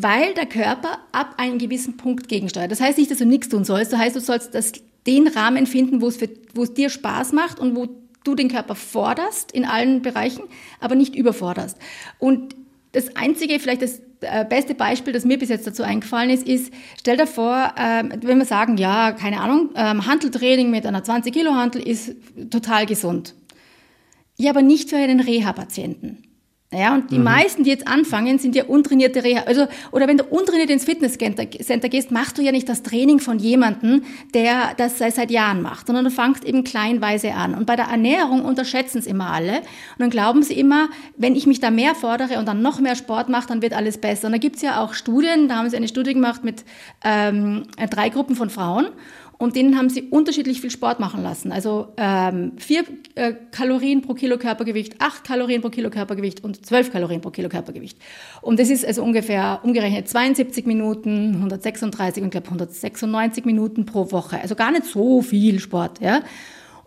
weil 0.00 0.34
der 0.34 0.46
Körper 0.46 0.98
ab 1.12 1.34
einem 1.38 1.58
gewissen 1.58 1.96
Punkt 1.96 2.28
gegensteuert. 2.28 2.70
Das 2.70 2.80
heißt 2.80 2.98
nicht, 2.98 3.10
dass 3.10 3.18
du 3.18 3.26
nichts 3.26 3.48
tun 3.48 3.64
sollst. 3.64 3.92
Das 3.92 3.98
heißt, 3.98 4.14
du 4.14 4.20
sollst 4.20 4.54
das, 4.54 4.72
den 5.06 5.26
Rahmen 5.26 5.66
finden, 5.66 6.00
wo 6.00 6.08
es 6.08 6.74
dir 6.74 6.90
Spaß 6.90 7.32
macht 7.32 7.58
und 7.58 7.74
wo 7.74 7.88
du 8.28 8.34
den 8.34 8.48
Körper 8.48 8.74
forderst 8.74 9.52
in 9.52 9.64
allen 9.64 10.02
Bereichen, 10.02 10.44
aber 10.80 10.94
nicht 10.94 11.16
überforderst. 11.16 11.78
Und 12.18 12.54
das 12.92 13.16
einzige, 13.16 13.58
vielleicht 13.58 13.82
das 13.82 14.00
äh, 14.20 14.44
beste 14.44 14.74
Beispiel, 14.74 15.12
das 15.12 15.24
mir 15.24 15.38
bis 15.38 15.48
jetzt 15.48 15.66
dazu 15.66 15.82
eingefallen 15.82 16.30
ist, 16.30 16.46
ist, 16.46 16.72
stell 16.98 17.16
dir 17.16 17.26
vor, 17.26 17.74
ähm, 17.78 18.12
wenn 18.22 18.38
wir 18.38 18.44
sagen, 18.44 18.76
ja, 18.76 19.12
keine 19.12 19.40
Ahnung, 19.40 19.70
ähm, 19.74 20.06
Hanteltraining 20.06 20.70
mit 20.70 20.86
einer 20.86 21.04
20 21.04 21.32
Kilo 21.32 21.52
Hantel 21.52 21.86
ist 21.86 22.14
total 22.50 22.86
gesund. 22.86 23.34
Ja, 24.36 24.50
aber 24.50 24.62
nicht 24.62 24.90
für 24.90 24.96
einen 24.96 25.20
Reha-Patienten. 25.20 26.27
Ja, 26.70 26.92
und 26.92 27.10
die 27.10 27.18
meisten, 27.18 27.64
die 27.64 27.70
jetzt 27.70 27.88
anfangen, 27.88 28.38
sind 28.38 28.54
ja 28.54 28.64
untrainierte 28.64 29.24
Reha. 29.24 29.44
Also, 29.46 29.68
oder 29.90 30.06
wenn 30.06 30.18
du 30.18 30.24
untrainiert 30.24 30.68
ins 30.68 30.84
Fitnesscenter 30.84 31.46
gehst, 31.46 32.10
machst 32.10 32.36
du 32.36 32.42
ja 32.42 32.52
nicht 32.52 32.68
das 32.68 32.82
Training 32.82 33.20
von 33.20 33.38
jemandem, 33.38 34.04
der 34.34 34.74
das 34.76 34.98
seit 34.98 35.30
Jahren 35.30 35.62
macht, 35.62 35.86
sondern 35.86 36.04
du 36.04 36.10
fangst 36.10 36.44
eben 36.44 36.64
kleinweise 36.64 37.32
an. 37.32 37.54
Und 37.54 37.64
bei 37.64 37.74
der 37.74 37.86
Ernährung 37.86 38.44
unterschätzen 38.44 38.98
es 38.98 39.06
immer 39.06 39.30
alle. 39.30 39.60
Und 39.60 40.00
dann 40.00 40.10
glauben 40.10 40.42
sie 40.42 40.60
immer, 40.60 40.90
wenn 41.16 41.34
ich 41.36 41.46
mich 41.46 41.58
da 41.58 41.70
mehr 41.70 41.94
fordere 41.94 42.38
und 42.38 42.46
dann 42.46 42.60
noch 42.60 42.80
mehr 42.80 42.96
Sport 42.96 43.30
mache, 43.30 43.48
dann 43.48 43.62
wird 43.62 43.72
alles 43.72 43.96
besser. 43.96 44.26
Und 44.26 44.32
da 44.32 44.38
gibt's 44.38 44.60
ja 44.60 44.82
auch 44.82 44.92
Studien, 44.92 45.48
da 45.48 45.56
haben 45.56 45.70
sie 45.70 45.76
eine 45.76 45.88
Studie 45.88 46.12
gemacht 46.12 46.44
mit 46.44 46.64
ähm, 47.02 47.62
drei 47.88 48.10
Gruppen 48.10 48.36
von 48.36 48.50
Frauen. 48.50 48.88
Und 49.40 49.54
denen 49.54 49.78
haben 49.78 49.88
sie 49.88 50.02
unterschiedlich 50.02 50.60
viel 50.60 50.70
Sport 50.70 50.98
machen 50.98 51.22
lassen. 51.22 51.52
Also 51.52 51.92
ähm, 51.96 52.52
vier 52.56 52.82
äh, 53.14 53.34
Kalorien 53.52 54.02
pro 54.02 54.14
Kilo 54.14 54.36
Körpergewicht, 54.36 55.00
acht 55.00 55.22
Kalorien 55.22 55.62
pro 55.62 55.70
Kilo 55.70 55.90
Körpergewicht 55.90 56.42
und 56.42 56.66
zwölf 56.66 56.90
Kalorien 56.90 57.20
pro 57.20 57.30
Kilo 57.30 57.48
Körpergewicht. 57.48 57.98
Und 58.42 58.58
das 58.58 58.68
ist 58.68 58.84
also 58.84 59.04
ungefähr 59.04 59.60
umgerechnet 59.62 60.08
72 60.08 60.66
Minuten, 60.66 61.36
136 61.36 62.24
und 62.24 62.30
glaube 62.30 62.46
196 62.46 63.44
Minuten 63.44 63.86
pro 63.86 64.10
Woche. 64.10 64.40
Also 64.40 64.56
gar 64.56 64.72
nicht 64.72 64.86
so 64.86 65.22
viel 65.22 65.60
Sport. 65.60 66.00
Ja. 66.00 66.22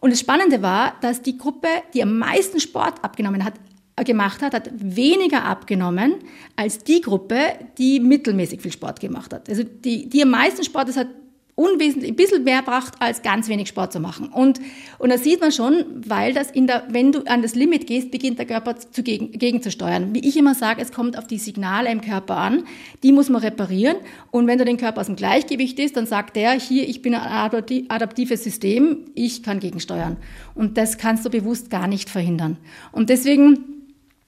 Und 0.01 0.11
das 0.11 0.19
Spannende 0.19 0.61
war, 0.61 0.95
dass 0.99 1.21
die 1.21 1.37
Gruppe, 1.37 1.69
die 1.93 2.03
am 2.03 2.17
meisten 2.17 2.59
Sport 2.59 3.01
abgenommen 3.01 3.45
hat, 3.45 3.53
äh, 3.95 4.03
gemacht 4.03 4.41
hat, 4.41 4.53
hat 4.53 4.69
weniger 4.73 5.45
abgenommen 5.45 6.15
als 6.57 6.79
die 6.79 6.99
Gruppe, 6.99 7.37
die 7.77 8.01
mittelmäßig 8.01 8.61
viel 8.61 8.71
Sport 8.73 8.99
gemacht 8.99 9.33
hat. 9.33 9.47
Also 9.47 9.63
die, 9.63 10.09
die 10.09 10.23
am 10.23 10.31
meisten 10.31 10.65
Sport, 10.65 10.89
das 10.89 10.97
hat 10.97 11.07
unwesentlich, 11.55 12.11
ein 12.11 12.15
bisschen 12.15 12.43
mehr 12.43 12.61
braucht, 12.61 13.01
als 13.01 13.21
ganz 13.21 13.47
wenig 13.47 13.67
Sport 13.67 13.93
zu 13.93 13.99
machen. 13.99 14.29
Und, 14.29 14.59
und 14.97 15.09
das 15.11 15.23
sieht 15.23 15.41
man 15.41 15.51
schon, 15.51 15.83
weil 16.05 16.33
das 16.33 16.49
in 16.51 16.67
der, 16.67 16.85
wenn 16.89 17.11
du 17.11 17.23
an 17.25 17.41
das 17.41 17.55
Limit 17.55 17.87
gehst, 17.87 18.11
beginnt 18.11 18.39
der 18.39 18.45
Körper 18.45 18.77
zu 18.77 19.03
gegen, 19.03 19.31
gegenzusteuern. 19.31 20.13
Wie 20.13 20.27
ich 20.27 20.37
immer 20.37 20.55
sage, 20.55 20.81
es 20.81 20.91
kommt 20.91 21.17
auf 21.17 21.27
die 21.27 21.37
Signale 21.37 21.91
im 21.91 22.01
Körper 22.01 22.37
an, 22.37 22.63
die 23.03 23.11
muss 23.11 23.29
man 23.29 23.41
reparieren. 23.41 23.97
Und 24.31 24.47
wenn 24.47 24.57
du 24.57 24.65
den 24.65 24.77
Körper 24.77 25.01
aus 25.01 25.07
dem 25.07 25.15
Gleichgewicht 25.15 25.77
ist, 25.79 25.97
dann 25.97 26.05
sagt 26.05 26.35
der, 26.35 26.51
hier, 26.53 26.87
ich 26.87 27.01
bin 27.01 27.13
ein 27.13 27.85
adaptives 27.89 28.43
System, 28.43 29.05
ich 29.13 29.43
kann 29.43 29.59
gegensteuern. 29.59 30.17
Und 30.55 30.77
das 30.77 30.97
kannst 30.97 31.25
du 31.25 31.29
bewusst 31.29 31.69
gar 31.69 31.87
nicht 31.87 32.09
verhindern. 32.09 32.57
Und 32.91 33.09
deswegen, 33.09 33.81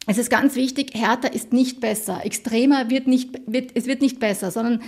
es 0.06 0.18
ist 0.18 0.30
ganz 0.30 0.56
wichtig, 0.56 0.94
härter 0.94 1.34
ist 1.34 1.54
nicht 1.54 1.80
besser. 1.80 2.26
Extremer 2.26 2.90
wird 2.90 3.08
nicht, 3.08 3.40
wird, 3.48 3.72
es 3.74 3.86
wird 3.86 4.02
nicht 4.02 4.20
besser, 4.20 4.52
sondern 4.52 4.82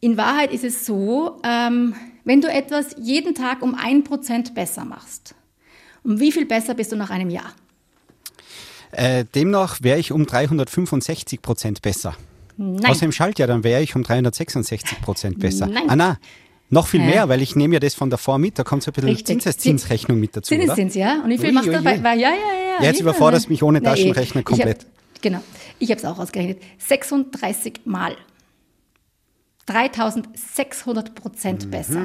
in 0.00 0.16
Wahrheit 0.16 0.52
ist 0.52 0.64
es 0.64 0.86
so, 0.86 1.40
ähm, 1.44 1.94
wenn 2.24 2.40
du 2.40 2.48
etwas 2.48 2.94
jeden 2.98 3.34
Tag 3.34 3.62
um 3.62 3.74
ein 3.74 4.04
Prozent 4.04 4.54
besser 4.54 4.84
machst, 4.84 5.34
um 6.04 6.20
wie 6.20 6.32
viel 6.32 6.46
besser 6.46 6.74
bist 6.74 6.92
du 6.92 6.96
nach 6.96 7.10
einem 7.10 7.30
Jahr? 7.30 7.52
Äh, 8.92 9.24
demnach 9.34 9.78
wäre 9.82 9.98
ich 9.98 10.12
um 10.12 10.26
365 10.26 11.42
Prozent 11.42 11.82
besser. 11.82 12.16
Nein. 12.56 12.86
Außer 12.86 13.04
im 13.04 13.12
Schaltjahr, 13.12 13.46
dann 13.46 13.62
wäre 13.62 13.82
ich 13.82 13.94
um 13.94 14.02
366 14.02 15.00
Prozent 15.00 15.38
besser. 15.38 15.66
Nein. 15.66 15.84
Ah, 15.88 15.96
na, 15.96 16.18
noch 16.70 16.86
viel 16.86 17.00
Hä? 17.00 17.10
mehr, 17.10 17.28
weil 17.28 17.40
ich 17.40 17.56
nehme 17.56 17.74
ja 17.74 17.80
das 17.80 17.94
von 17.94 18.10
davor 18.10 18.38
mit, 18.38 18.58
da 18.58 18.64
kommt 18.64 18.82
so 18.82 18.90
ein 18.90 18.94
bisschen. 18.94 19.24
Zinseszinsrechnung 19.24 20.18
mit 20.18 20.36
dazu? 20.36 20.54
Zinseszins, 20.54 20.94
ja? 20.94 21.22
Und 21.22 21.30
wie 21.30 21.38
viel 21.38 21.48
Ui, 21.48 21.52
machst 21.52 21.68
du 21.68 21.72
dabei? 21.72 21.96
Ja, 21.96 22.14
ja, 22.14 22.30
ja. 22.30 22.84
Jetzt 22.84 22.98
ja, 22.98 23.02
überforderst 23.02 23.46
du 23.46 23.50
mich 23.50 23.62
ohne. 23.62 23.82
Taschenrechner 23.82 24.40
Ich 24.40 24.44
komplett. 24.44 24.80
Hab, 24.80 25.22
genau. 25.22 25.40
Ich 25.78 25.90
habe 25.90 25.98
es 25.98 26.04
auch 26.04 26.18
ausgerechnet. 26.18 26.60
36 26.78 27.80
Mal. 27.84 28.16
3600 29.68 31.14
Prozent 31.14 31.66
Mhm. 31.66 31.70
besser. 31.70 32.02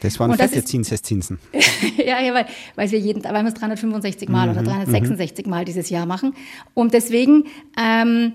Das 0.00 0.20
waren 0.20 0.32
fette 0.36 0.64
Zinseszinsen. 0.64 1.40
ja, 1.96 2.16
weil, 2.32 2.46
weil 2.76 2.90
wir 2.90 2.98
jeden, 3.00 3.24
weil 3.24 3.42
wir 3.42 3.48
es 3.48 3.54
365 3.54 4.28
Mal 4.28 4.46
Mhm, 4.46 4.52
oder 4.52 4.62
366 4.62 5.46
Mal 5.46 5.64
dieses 5.64 5.90
Jahr 5.90 6.06
machen. 6.06 6.34
Und 6.74 6.94
deswegen 6.94 7.44
ähm, 7.76 8.32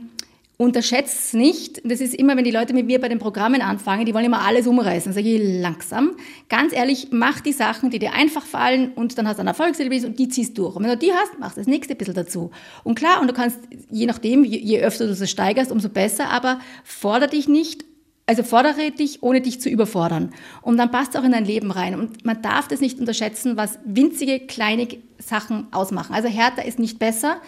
unterschätzt 0.58 1.28
es 1.28 1.34
nicht. 1.34 1.82
Das 1.86 2.02
ist 2.02 2.14
immer, 2.16 2.36
wenn 2.36 2.44
die 2.44 2.52
Leute 2.52 2.74
mit 2.74 2.86
mir 2.86 3.00
bei 3.00 3.08
den 3.08 3.18
Programmen 3.20 3.62
anfangen, 3.62 4.06
die 4.06 4.14
wollen 4.14 4.26
immer 4.26 4.46
alles 4.46 4.68
umreißen. 4.68 5.14
Sage 5.14 5.36
ich 5.36 5.62
langsam. 5.62 6.12
Ganz 6.50 6.74
ehrlich, 6.74 7.08
mach 7.12 7.40
die 7.40 7.54
Sachen, 7.54 7.90
die 7.92 8.00
dir 8.00 8.12
einfach 8.12 8.46
fallen 8.46 8.92
und 8.92 9.18
dann 9.18 9.26
hast 9.26 9.38
du 9.38 9.42
ein 9.42 9.48
Erfolgserlebnis 9.48 10.04
und 10.04 10.20
die 10.20 10.28
ziehst 10.28 10.58
durch. 10.58 10.76
Und 10.76 10.84
wenn 10.84 10.92
du 10.92 10.98
die 10.98 11.14
hast, 11.14 11.40
machst 11.40 11.56
du 11.56 11.62
das 11.62 11.68
nächste 11.68 11.96
bisschen 11.96 12.14
dazu. 12.14 12.52
Und 12.84 12.96
klar, 12.96 13.22
und 13.22 13.28
du 13.30 13.34
kannst, 13.34 13.60
je 13.90 14.06
nachdem, 14.06 14.44
je, 14.44 14.60
je 14.60 14.82
öfter 14.82 15.08
du 15.08 15.16
das 15.16 15.30
steigerst, 15.30 15.72
umso 15.72 15.88
besser, 15.88 16.30
aber 16.30 16.60
forder 16.84 17.28
dich 17.28 17.48
nicht 17.48 17.86
also 18.26 18.44
fordere 18.44 18.92
dich, 18.92 19.22
ohne 19.22 19.42
dich 19.42 19.60
zu 19.60 19.70
überfordern. 19.70 20.34
Und 20.62 20.78
dann 20.78 20.92
passt 20.92 21.14
es 21.14 21.20
auch 21.20 21.26
in 21.26 21.34
dein 21.34 21.46
Leben 21.46 21.72
rein. 21.72 22.00
Und 22.00 22.24
man 22.26 22.42
darf 22.42 22.68
das 22.68 22.80
nicht 22.80 23.00
unterschätzen, 23.00 23.58
was 23.58 23.80
winzige, 23.86 24.40
kleine 24.40 24.88
Sachen 25.20 25.68
ausmachen. 25.72 26.14
Also 26.14 26.30
härter 26.30 26.66
ist 26.66 26.80
nicht 26.80 27.00
besser. 27.00 27.42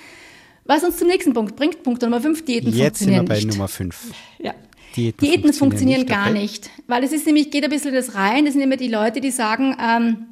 Was 0.65 0.83
uns 0.83 0.97
zum 0.97 1.07
nächsten 1.07 1.33
Punkt 1.33 1.55
bringt, 1.55 1.83
Punkt 1.83 2.01
Nummer 2.01 2.19
5, 2.19 2.43
Diäten 2.43 2.73
Jetzt 2.73 2.99
sind 2.99 3.11
wir 3.11 3.17
funktionieren 3.17 3.25
bei 3.25 3.35
nicht. 3.35 3.47
Nummer 3.47 3.67
5. 3.67 4.11
Ja. 4.39 4.53
Diäten 4.95 5.25
Diäten 5.25 5.53
funktionieren 5.53 5.57
funktionieren 5.57 5.99
nicht, 6.01 6.09
gar 6.09 6.29
okay. 6.29 6.39
nicht. 6.39 6.69
Weil 6.87 7.03
es 7.03 7.11
ist 7.11 7.25
nämlich, 7.25 7.51
geht 7.51 7.63
ein 7.63 7.69
bisschen 7.69 7.93
das 7.93 8.15
rein, 8.15 8.45
das 8.45 8.53
sind 8.53 8.63
immer 8.63 8.77
die 8.77 8.87
Leute, 8.87 9.21
die 9.21 9.31
sagen, 9.31 9.77
ähm, 9.79 10.25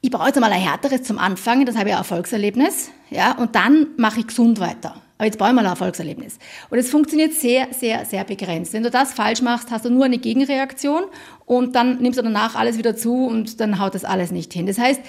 ich 0.00 0.10
brauche 0.10 0.28
jetzt 0.28 0.40
mal 0.40 0.50
ein 0.50 0.60
härteres 0.60 1.02
zum 1.02 1.18
Anfangen, 1.18 1.66
das 1.66 1.76
habe 1.76 1.88
ich 1.88 1.94
ein 1.94 1.98
Erfolgserlebnis, 1.98 2.90
ja, 3.10 3.36
und 3.38 3.54
dann 3.54 3.88
mache 3.96 4.20
ich 4.20 4.26
gesund 4.28 4.60
weiter. 4.60 5.00
Aber 5.18 5.26
jetzt 5.26 5.38
brauche 5.38 5.50
ich 5.50 5.54
mal 5.54 5.64
ein 5.64 5.70
Erfolgserlebnis. 5.70 6.38
Und 6.70 6.78
es 6.78 6.90
funktioniert 6.90 7.32
sehr, 7.32 7.68
sehr, 7.72 8.04
sehr 8.04 8.24
begrenzt. 8.24 8.72
Wenn 8.72 8.82
du 8.82 8.90
das 8.90 9.12
falsch 9.12 9.40
machst, 9.42 9.70
hast 9.70 9.84
du 9.84 9.90
nur 9.90 10.04
eine 10.04 10.18
Gegenreaktion 10.18 11.02
und 11.46 11.76
dann 11.76 11.98
nimmst 12.02 12.18
du 12.18 12.22
danach 12.22 12.56
alles 12.56 12.76
wieder 12.78 12.96
zu 12.96 13.26
und 13.26 13.60
dann 13.60 13.78
haut 13.78 13.94
das 13.94 14.04
alles 14.04 14.30
nicht 14.32 14.52
hin. 14.52 14.66
Das 14.66 14.78
heißt, 14.78 15.00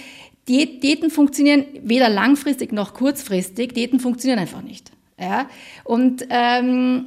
Diä- 0.48 0.80
Diäten 0.82 1.10
funktionieren 1.10 1.66
weder 1.82 2.10
langfristig 2.10 2.74
noch 2.74 2.94
kurzfristig. 2.94 3.74
Diäten 3.74 4.00
funktionieren 4.00 4.40
einfach 4.40 4.62
nicht. 4.62 4.92
Ja? 5.20 5.48
Und 5.86 6.26
ähm, 6.30 7.06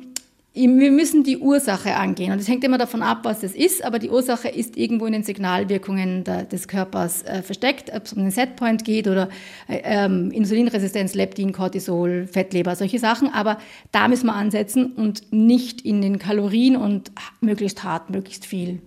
wir 0.57 0.91
müssen 0.91 1.23
die 1.23 1.39
Ursache 1.39 1.95
angehen. 1.97 2.33
Und 2.33 2.41
es 2.41 2.49
hängt 2.49 2.65
immer 2.65 2.79
davon 2.79 3.03
ab, 3.03 3.21
was 3.25 3.43
es 3.43 3.55
ist, 3.55 3.85
aber 3.85 3.99
die 3.99 4.09
Ursache 4.09 4.49
ist 4.49 4.77
irgendwo 4.77 5.07
in 5.07 5.13
den 5.13 5.23
Signalwirkungen 5.23 6.25
der, 6.25 6.45
des 6.45 6.67
Körpers 6.67 7.23
äh, 7.23 7.43
versteckt, 7.43 7.93
ob 7.95 8.07
es 8.07 8.15
um 8.15 8.23
den 8.23 8.31
Setpoint 8.31 8.85
geht 8.85 9.07
oder 9.07 9.29
äh, 9.69 9.81
ähm, 9.85 10.31
Insulinresistenz, 10.31 11.15
Leptin, 11.15 11.53
Cortisol, 11.53 12.27
Fettleber, 12.27 12.75
solche 12.75 12.99
Sachen. 12.99 13.33
Aber 13.33 13.59
da 13.93 14.09
müssen 14.09 14.27
wir 14.27 14.35
ansetzen 14.35 14.93
und 14.93 15.31
nicht 15.31 15.83
in 15.83 16.01
den 16.01 16.19
Kalorien 16.19 16.77
und 16.77 17.13
möglichst 17.41 17.85
hart, 17.85 18.11
möglichst 18.11 18.47
viel. 18.47 18.81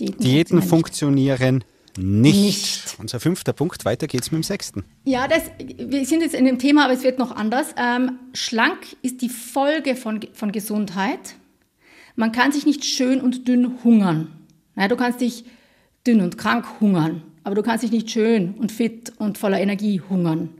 Diäten 0.00 0.62
funktionieren 0.62 1.56
nicht. 1.56 1.77
Nicht. 1.98 2.46
Nicht. 2.46 2.96
Unser 2.98 3.20
fünfter 3.20 3.52
Punkt, 3.52 3.84
weiter 3.84 4.06
geht's 4.06 4.30
mit 4.30 4.40
dem 4.40 4.42
sechsten. 4.42 4.84
Ja, 5.04 5.28
das, 5.28 5.42
wir 5.58 6.04
sind 6.06 6.22
jetzt 6.22 6.34
in 6.34 6.44
dem 6.44 6.58
Thema, 6.58 6.84
aber 6.84 6.94
es 6.94 7.02
wird 7.02 7.18
noch 7.18 7.34
anders. 7.34 7.74
Ähm, 7.76 8.18
schlank 8.32 8.78
ist 9.02 9.22
die 9.22 9.28
Folge 9.28 9.96
von, 9.96 10.20
von 10.32 10.52
Gesundheit. 10.52 11.34
Man 12.16 12.32
kann 12.32 12.52
sich 12.52 12.66
nicht 12.66 12.84
schön 12.84 13.20
und 13.20 13.46
dünn 13.46 13.84
hungern. 13.84 14.32
Ja, 14.76 14.88
du 14.88 14.96
kannst 14.96 15.20
dich 15.20 15.44
dünn 16.06 16.20
und 16.20 16.38
krank 16.38 16.66
hungern, 16.80 17.22
aber 17.44 17.54
du 17.54 17.62
kannst 17.62 17.84
dich 17.84 17.92
nicht 17.92 18.10
schön 18.10 18.54
und 18.54 18.72
fit 18.72 19.12
und 19.18 19.38
voller 19.38 19.60
Energie 19.60 20.00
hungern. 20.00 20.50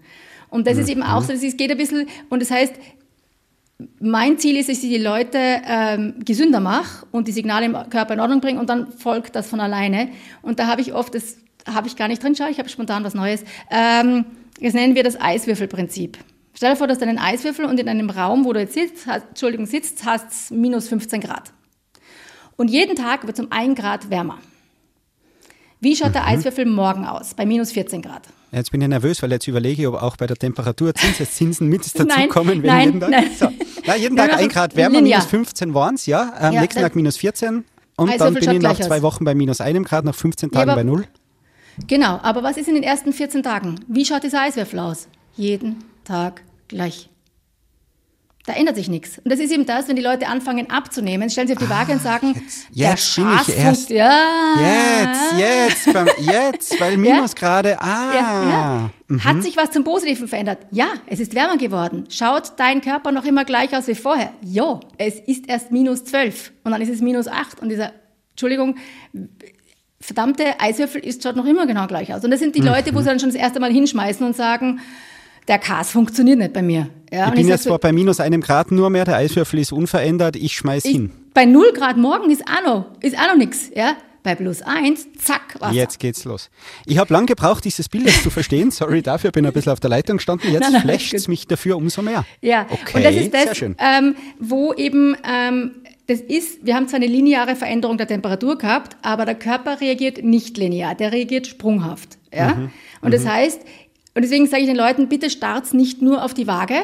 Und 0.50 0.66
das 0.66 0.78
ist 0.78 0.88
eben 0.88 1.02
auch 1.02 1.22
so, 1.22 1.32
es 1.32 1.56
geht 1.56 1.70
ein 1.70 1.76
bisschen, 1.76 2.08
und 2.30 2.40
das 2.40 2.50
heißt, 2.50 2.74
mein 4.00 4.38
Ziel 4.38 4.56
ist, 4.56 4.68
dass 4.68 4.82
ich 4.82 4.90
die 4.90 4.98
Leute 4.98 5.38
ähm, 5.38 6.14
gesünder 6.24 6.60
mache 6.60 7.06
und 7.12 7.28
die 7.28 7.32
Signale 7.32 7.66
im 7.66 7.72
Körper 7.90 8.14
in 8.14 8.20
Ordnung 8.20 8.40
bringe 8.40 8.58
und 8.58 8.68
dann 8.68 8.90
folgt 8.92 9.36
das 9.36 9.48
von 9.48 9.60
alleine. 9.60 10.08
Und 10.42 10.58
da 10.58 10.66
habe 10.66 10.80
ich 10.80 10.92
oft, 10.94 11.14
das 11.14 11.36
habe 11.66 11.86
ich 11.86 11.96
gar 11.96 12.08
nicht 12.08 12.22
drin, 12.22 12.34
schau, 12.34 12.48
ich 12.48 12.58
habe 12.58 12.68
spontan 12.68 13.04
was 13.04 13.14
Neues. 13.14 13.44
Ähm, 13.70 14.24
das 14.60 14.74
nennen 14.74 14.96
wir 14.96 15.04
das 15.04 15.20
Eiswürfelprinzip. 15.20 16.18
Stell 16.54 16.70
dir 16.72 16.76
vor, 16.76 16.88
du 16.88 16.92
hast 16.92 17.02
einen 17.02 17.18
Eiswürfel 17.18 17.66
und 17.66 17.78
in 17.78 17.88
einem 17.88 18.10
Raum, 18.10 18.44
wo 18.44 18.52
du 18.52 18.58
jetzt 18.58 18.74
sitzt, 18.74 19.06
hast, 19.06 19.28
Entschuldigung, 19.28 19.66
sitzt, 19.66 20.04
hast 20.04 20.26
es 20.32 20.50
minus 20.50 20.88
15 20.88 21.20
Grad. 21.20 21.52
Und 22.56 22.68
jeden 22.68 22.96
Tag 22.96 23.24
wird 23.26 23.38
es 23.38 23.44
um 23.44 23.52
ein 23.52 23.76
Grad 23.76 24.10
wärmer. 24.10 24.38
Wie 25.80 25.94
schaut 25.94 26.16
der 26.16 26.26
Eiswürfel 26.26 26.66
morgen 26.66 27.06
aus, 27.06 27.34
bei 27.34 27.46
minus 27.46 27.70
14 27.70 28.02
Grad? 28.02 28.22
Jetzt 28.50 28.72
bin 28.72 28.80
ich 28.80 28.88
nervös, 28.88 29.22
weil 29.22 29.30
jetzt 29.30 29.46
überlege 29.46 29.82
ich, 29.82 29.88
ob 29.88 30.02
auch 30.02 30.16
bei 30.16 30.26
der 30.26 30.36
Temperatur 30.36 30.92
Zinseszinsen 30.94 31.68
mit 31.68 31.82
Nein, 31.94 32.08
dazukommen, 32.08 32.62
nein, 32.62 32.86
jeden 32.86 33.00
Tag. 33.00 33.10
nein. 33.10 33.30
So. 33.38 33.48
Na, 33.88 33.96
jeden 33.96 34.16
Tag 34.16 34.30
machen 34.30 34.40
ein 34.42 34.48
Grad 34.48 34.76
wärmer, 34.76 35.00
minus 35.02 35.24
15 35.26 35.74
waren 35.74 35.94
es, 35.96 36.06
ja. 36.06 36.32
Am 36.38 36.52
Ja, 36.54 36.60
nächsten 36.60 36.80
Tag 36.80 36.94
minus 36.96 37.16
14. 37.16 37.64
Und 37.96 38.10
Eiswürfel 38.10 38.34
dann 38.40 38.44
bin 38.44 38.56
ich 38.56 38.62
nach 38.62 38.78
zwei 38.80 38.96
aus. 38.98 39.02
Wochen 39.02 39.24
bei 39.24 39.34
minus 39.34 39.60
einem 39.60 39.84
Grad, 39.84 40.04
nach 40.04 40.14
15 40.14 40.50
Tagen 40.50 40.70
aber- 40.70 40.80
bei 40.80 40.84
null. 40.84 41.04
Genau, 41.86 42.18
aber 42.22 42.42
was 42.42 42.56
ist 42.56 42.68
in 42.68 42.74
den 42.74 42.82
ersten 42.82 43.12
14 43.12 43.42
Tagen? 43.42 43.76
Wie 43.88 44.04
schaut 44.04 44.22
dieser 44.24 44.42
Eiswürfel 44.42 44.78
aus? 44.80 45.08
Jeden 45.36 45.84
Tag 46.04 46.42
gleich. 46.68 47.08
Da 48.48 48.54
ändert 48.54 48.76
sich 48.76 48.88
nichts. 48.88 49.18
Und 49.18 49.30
das 49.30 49.40
ist 49.40 49.52
eben 49.52 49.66
das, 49.66 49.88
wenn 49.88 49.96
die 49.96 50.00
Leute 50.02 50.26
anfangen 50.26 50.70
abzunehmen, 50.70 51.28
stellen 51.28 51.48
sie 51.48 51.52
auf 51.54 51.58
die 51.62 51.68
Waage 51.68 51.92
und 51.92 52.00
sagen, 52.00 52.32
der 52.74 52.88
Ah, 52.92 52.94
jetzt 52.94 53.14
bin 53.16 53.26
ich 53.46 53.58
erst- 53.58 53.90
ja. 53.90 54.10
Jetzt, 54.58 55.38
jetzt, 55.38 55.92
beim, 55.92 56.08
jetzt, 56.18 56.80
weil 56.80 56.96
Minusgrade, 56.96 57.78
ah. 57.78 58.14
Ja, 58.14 58.90
ja. 59.10 59.18
Hat 59.22 59.42
sich 59.42 59.58
was 59.58 59.70
zum 59.70 59.84
Positiven 59.84 60.28
verändert? 60.28 60.60
Ja, 60.70 60.86
es 61.06 61.20
ist 61.20 61.34
wärmer 61.34 61.58
geworden. 61.58 62.04
Schaut 62.08 62.52
dein 62.56 62.80
Körper 62.80 63.12
noch 63.12 63.26
immer 63.26 63.44
gleich 63.44 63.76
aus 63.76 63.86
wie 63.86 63.94
vorher? 63.94 64.30
Jo, 64.40 64.80
es 64.96 65.16
ist 65.20 65.46
erst 65.46 65.70
minus 65.70 66.04
12 66.04 66.52
und 66.64 66.72
dann 66.72 66.80
ist 66.80 66.88
es 66.88 67.02
minus 67.02 67.28
8 67.28 67.60
und 67.60 67.68
dieser, 67.68 67.92
Entschuldigung, 68.30 68.76
verdammte 70.00 70.58
Eiswürfel 70.58 71.02
ist, 71.04 71.22
schaut 71.22 71.36
noch 71.36 71.44
immer 71.44 71.66
genau 71.66 71.86
gleich 71.86 72.14
aus. 72.14 72.24
Und 72.24 72.30
das 72.30 72.40
sind 72.40 72.54
die 72.54 72.60
Leute, 72.60 72.94
wo 72.94 73.00
sie 73.00 73.06
dann 73.06 73.18
schon 73.20 73.28
das 73.30 73.38
erste 73.38 73.60
Mal 73.60 73.70
hinschmeißen 73.72 74.24
und 74.24 74.34
sagen, 74.36 74.80
der 75.48 75.58
Kas 75.58 75.90
funktioniert 75.90 76.38
nicht 76.38 76.52
bei 76.52 76.62
mir. 76.62 76.88
Ja, 77.10 77.28
ich 77.28 77.34
bin 77.34 77.44
sag 77.44 77.52
jetzt 77.52 77.64
zwar 77.64 77.78
bei 77.78 77.92
minus 77.92 78.20
einem 78.20 78.40
Grad 78.40 78.70
nur 78.70 78.90
mehr, 78.90 79.04
der 79.04 79.16
Eiswürfel 79.16 79.58
ist 79.58 79.72
unverändert, 79.72 80.36
ich 80.36 80.52
schmeiß 80.52 80.84
ich, 80.84 80.92
hin. 80.92 81.10
bei 81.32 81.46
0 81.46 81.72
Grad 81.72 81.96
morgen 81.96 82.30
ist 82.30 82.42
auch 82.42 82.64
noch, 82.64 82.86
ist 83.00 83.16
auch 83.18 83.28
noch 83.28 83.36
nix. 83.36 83.70
Ja? 83.74 83.96
Bei 84.22 84.34
plus 84.34 84.60
1, 84.62 85.08
zack, 85.18 85.56
Wasser. 85.58 85.72
Jetzt 85.72 85.98
geht's 86.00 86.24
los. 86.24 86.50
Ich 86.84 86.98
habe 86.98 87.12
lang 87.12 87.24
gebraucht, 87.24 87.64
dieses 87.64 87.88
Bild 87.88 88.10
zu 88.10 88.30
verstehen. 88.30 88.70
Sorry 88.72 89.00
dafür, 89.00 89.30
bin 89.30 89.46
ein 89.46 89.52
bisschen 89.52 89.72
auf 89.72 89.80
der 89.80 89.90
Leitung 89.90 90.18
gestanden. 90.18 90.52
Jetzt 90.52 90.74
alles 90.74 91.10
gut. 91.10 91.28
mich 91.28 91.46
dafür 91.46 91.76
umso 91.76 92.02
mehr. 92.02 92.26
Ja, 92.42 92.66
okay, 92.68 92.96
und 92.98 93.04
das 93.04 93.14
ist 93.14 93.32
sehr 93.32 93.46
das, 93.46 93.56
schön. 93.56 93.76
ähm, 93.78 94.16
wo 94.38 94.74
eben, 94.74 95.16
ähm, 95.24 95.76
das 96.08 96.20
ist, 96.20 96.66
wir 96.66 96.74
haben 96.74 96.88
zwar 96.88 96.98
eine 96.98 97.06
lineare 97.06 97.56
Veränderung 97.56 97.96
der 97.96 98.08
Temperatur 98.08 98.58
gehabt, 98.58 98.96
aber 99.02 99.24
der 99.24 99.36
Körper 99.36 99.80
reagiert 99.80 100.22
nicht 100.22 100.58
linear, 100.58 100.94
der 100.94 101.12
reagiert 101.12 101.46
sprunghaft. 101.46 102.18
Ja? 102.34 102.54
Mhm. 102.54 102.70
Und 103.00 103.14
das 103.14 103.26
heißt, 103.26 103.60
und 104.18 104.22
deswegen 104.22 104.48
sage 104.48 104.62
ich 104.62 104.68
den 104.68 104.76
Leuten, 104.76 105.08
bitte 105.08 105.30
start's 105.30 105.72
nicht 105.72 106.02
nur 106.02 106.24
auf 106.24 106.34
die 106.34 106.48
Waage, 106.48 106.82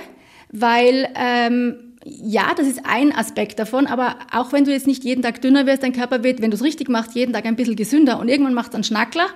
weil 0.53 1.09
ähm, 1.17 1.97
ja, 2.05 2.55
das 2.57 2.69
ist 2.69 2.83
ein 2.85 3.11
Aspekt 3.11 3.59
davon, 3.59 3.89
aber 3.89 4.15
auch 4.31 4.53
wenn 4.53 4.65
du 4.65 4.71
jetzt 4.71 4.87
nicht 4.87 5.03
jeden 5.03 5.21
Tag 5.21 5.43
dünner 5.43 5.67
wirst, 5.67 5.83
dein 5.83 5.93
Körper 5.93 6.23
wird, 6.23 6.41
wenn 6.41 6.53
du 6.53 6.57
es 6.57 6.63
richtig 6.63 6.89
machst, 6.89 7.17
jeden 7.17 7.33
Tag 7.33 7.45
ein 7.45 7.57
bisschen 7.57 7.75
gesünder 7.75 8.21
und 8.21 8.29
irgendwann 8.29 8.55
macht 8.55 8.69
es 8.69 8.75
einen 8.77 8.85
Schnackler 8.85 9.27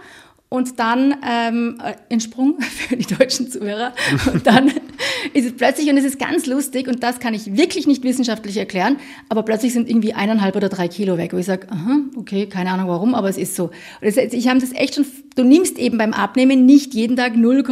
und 0.48 0.78
dann 0.78 1.16
ähm, 1.28 1.82
äh, 1.82 1.94
ein 2.08 2.20
Sprung 2.20 2.60
für 2.60 2.96
die 2.96 3.12
deutschen 3.12 3.50
Zuhörer 3.50 3.92
und 4.32 4.46
dann 4.46 4.70
ist 5.34 5.46
es 5.46 5.56
plötzlich, 5.56 5.88
und 5.90 5.96
es 5.96 6.04
ist 6.04 6.18
ganz 6.18 6.46
lustig 6.46 6.88
und 6.88 7.02
das 7.02 7.20
kann 7.20 7.34
ich 7.34 7.56
wirklich 7.56 7.86
nicht 7.86 8.02
wissenschaftlich 8.04 8.56
erklären, 8.56 8.96
aber 9.28 9.42
plötzlich 9.42 9.72
sind 9.72 9.88
irgendwie 9.88 10.14
eineinhalb 10.14 10.56
oder 10.56 10.68
drei 10.68 10.88
Kilo 10.88 11.18
weg, 11.18 11.32
wo 11.32 11.38
ich 11.38 11.46
sage, 11.46 11.70
aha, 11.70 12.00
okay, 12.16 12.46
keine 12.46 12.70
Ahnung 12.70 12.88
warum, 12.88 13.14
aber 13.14 13.28
es 13.28 13.38
ist 13.38 13.56
so. 13.56 13.64
Und 13.64 13.72
das, 14.02 14.16
ich 14.16 14.48
habe 14.48 14.60
das 14.60 14.72
echt 14.72 14.94
schon, 14.94 15.06
du 15.36 15.44
nimmst 15.44 15.78
eben 15.78 15.98
beim 15.98 16.12
Abnehmen 16.12 16.66
nicht 16.66 16.94
jeden 16.94 17.16
Tag 17.16 17.36
0, 17.36 17.64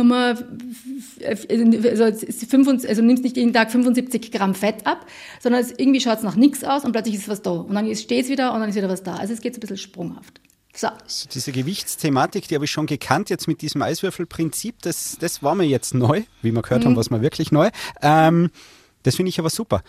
also, 1.24 2.04
75, 2.04 2.88
also 2.88 3.02
nimmst 3.02 3.24
nicht 3.24 3.36
jeden 3.36 3.52
Tag 3.52 3.70
75 3.70 4.30
Gramm 4.32 4.54
Fett 4.54 4.86
ab, 4.86 5.06
sondern 5.40 5.60
es, 5.60 5.72
irgendwie 5.76 6.00
schaut 6.00 6.18
es 6.18 6.24
nach 6.24 6.36
nichts 6.36 6.64
aus 6.64 6.84
und 6.84 6.92
plötzlich 6.92 7.16
ist 7.16 7.28
was 7.28 7.42
da. 7.42 7.50
Und 7.50 7.74
dann 7.74 7.94
steht 7.94 8.24
es 8.24 8.30
wieder 8.30 8.52
und 8.52 8.60
dann 8.60 8.68
ist 8.68 8.76
wieder 8.76 8.88
was 8.88 9.02
da. 9.02 9.16
Also 9.16 9.32
es 9.32 9.40
geht 9.40 9.54
so 9.54 9.58
ein 9.58 9.60
bisschen 9.60 9.78
sprunghaft. 9.78 10.40
So. 10.76 10.88
So 11.06 11.28
diese 11.32 11.52
Gewichtsthematik, 11.52 12.48
die 12.48 12.54
habe 12.54 12.66
ich 12.66 12.70
schon 12.70 12.86
gekannt, 12.86 13.30
jetzt 13.30 13.48
mit 13.48 13.62
diesem 13.62 13.80
Eiswürfelprinzip, 13.82 14.82
das, 14.82 15.16
das 15.18 15.42
war 15.42 15.54
mir 15.54 15.64
jetzt 15.64 15.94
neu, 15.94 16.22
wie 16.42 16.52
wir 16.52 16.62
gehört 16.62 16.84
haben, 16.84 16.92
Mhm. 16.92 16.96
was 16.96 17.10
mir 17.10 17.22
wirklich 17.22 17.50
neu. 17.50 17.70
Ähm, 18.02 18.50
das 19.02 19.16
finde 19.16 19.30
ich 19.30 19.38
aber 19.38 19.50
super. 19.50 19.82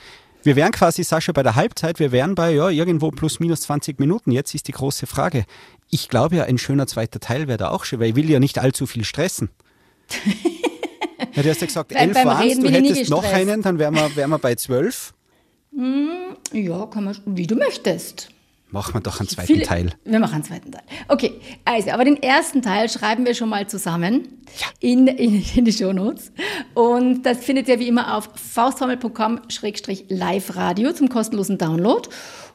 Wir 0.44 0.56
wären 0.56 0.72
quasi, 0.72 1.04
Sascha, 1.04 1.34
bei 1.34 1.44
der 1.44 1.56
Halbzeit, 1.56 2.00
wir 2.00 2.12
wären 2.14 2.36
bei 2.36 2.52
ja, 2.54 2.70
irgendwo 2.70 3.12
plus 3.12 3.40
minus 3.42 3.62
20 3.62 4.00
Minuten. 4.00 4.32
Jetzt 4.32 4.56
ist 4.56 4.68
die 4.70 4.72
große 4.72 5.08
Frage. 5.08 5.46
Ich 5.90 6.08
glaube 6.08 6.38
ja, 6.38 6.44
ein 6.44 6.58
schöner 6.58 6.88
zweiter 6.88 7.20
Teil 7.20 7.48
wäre 7.48 7.58
da 7.58 7.70
auch 7.70 7.84
schön, 7.84 8.00
weil 8.00 8.10
ich 8.10 8.16
will 8.16 8.30
ja 8.30 8.40
nicht 8.40 8.60
allzu 8.60 8.86
viel 8.86 9.04
stressen. 9.04 9.50
ja, 11.34 11.44
du 11.44 11.50
hast 11.50 11.60
ja 11.60 11.68
gesagt, 11.68 11.92
elf 11.92 12.16
waren 12.16 12.62
du 12.62 12.70
hättest 12.70 13.10
noch 13.10 13.26
einen, 13.26 13.62
dann 13.62 13.78
wären 13.78 13.96
wir, 13.96 14.16
wären 14.16 14.30
wir 14.30 14.40
bei 14.40 14.56
zwölf. 14.56 15.14
Ja, 16.54 16.86
kann 16.86 17.04
man, 17.04 17.18
wie 17.26 17.46
du 17.48 17.56
möchtest. 17.56 18.30
Machen 18.70 18.96
wir 18.96 19.02
doch 19.02 19.22
einen 19.22 19.30
zweiten 19.30 19.48
Viele- 19.48 19.64
Teil. 19.66 19.92
Wir 20.04 20.20
machen 20.20 20.34
einen 20.36 20.44
zweiten 20.44 20.70
Teil. 20.72 20.82
Okay, 21.08 21.40
also, 21.64 21.92
aber 21.92 22.04
den 22.04 22.22
ersten 22.22 22.62
Teil 22.62 22.90
schreiben 22.90 23.26
wir 23.26 23.34
schon 23.34 23.48
mal 23.48 23.66
zusammen 23.68 24.42
in, 24.82 25.08
in, 25.08 25.42
in 25.56 25.64
die 25.66 25.72
Shownotes. 25.72 26.34
Und 26.74 27.24
das 27.24 27.38
findet 27.38 27.70
ihr 27.70 27.80
wie 27.80 27.88
immer 27.88 28.18
auf 28.18 28.28
faustformel.com-live-radio 28.36 30.92
zum 30.94 31.10
kostenlosen 31.10 31.58
Download. 31.58 32.08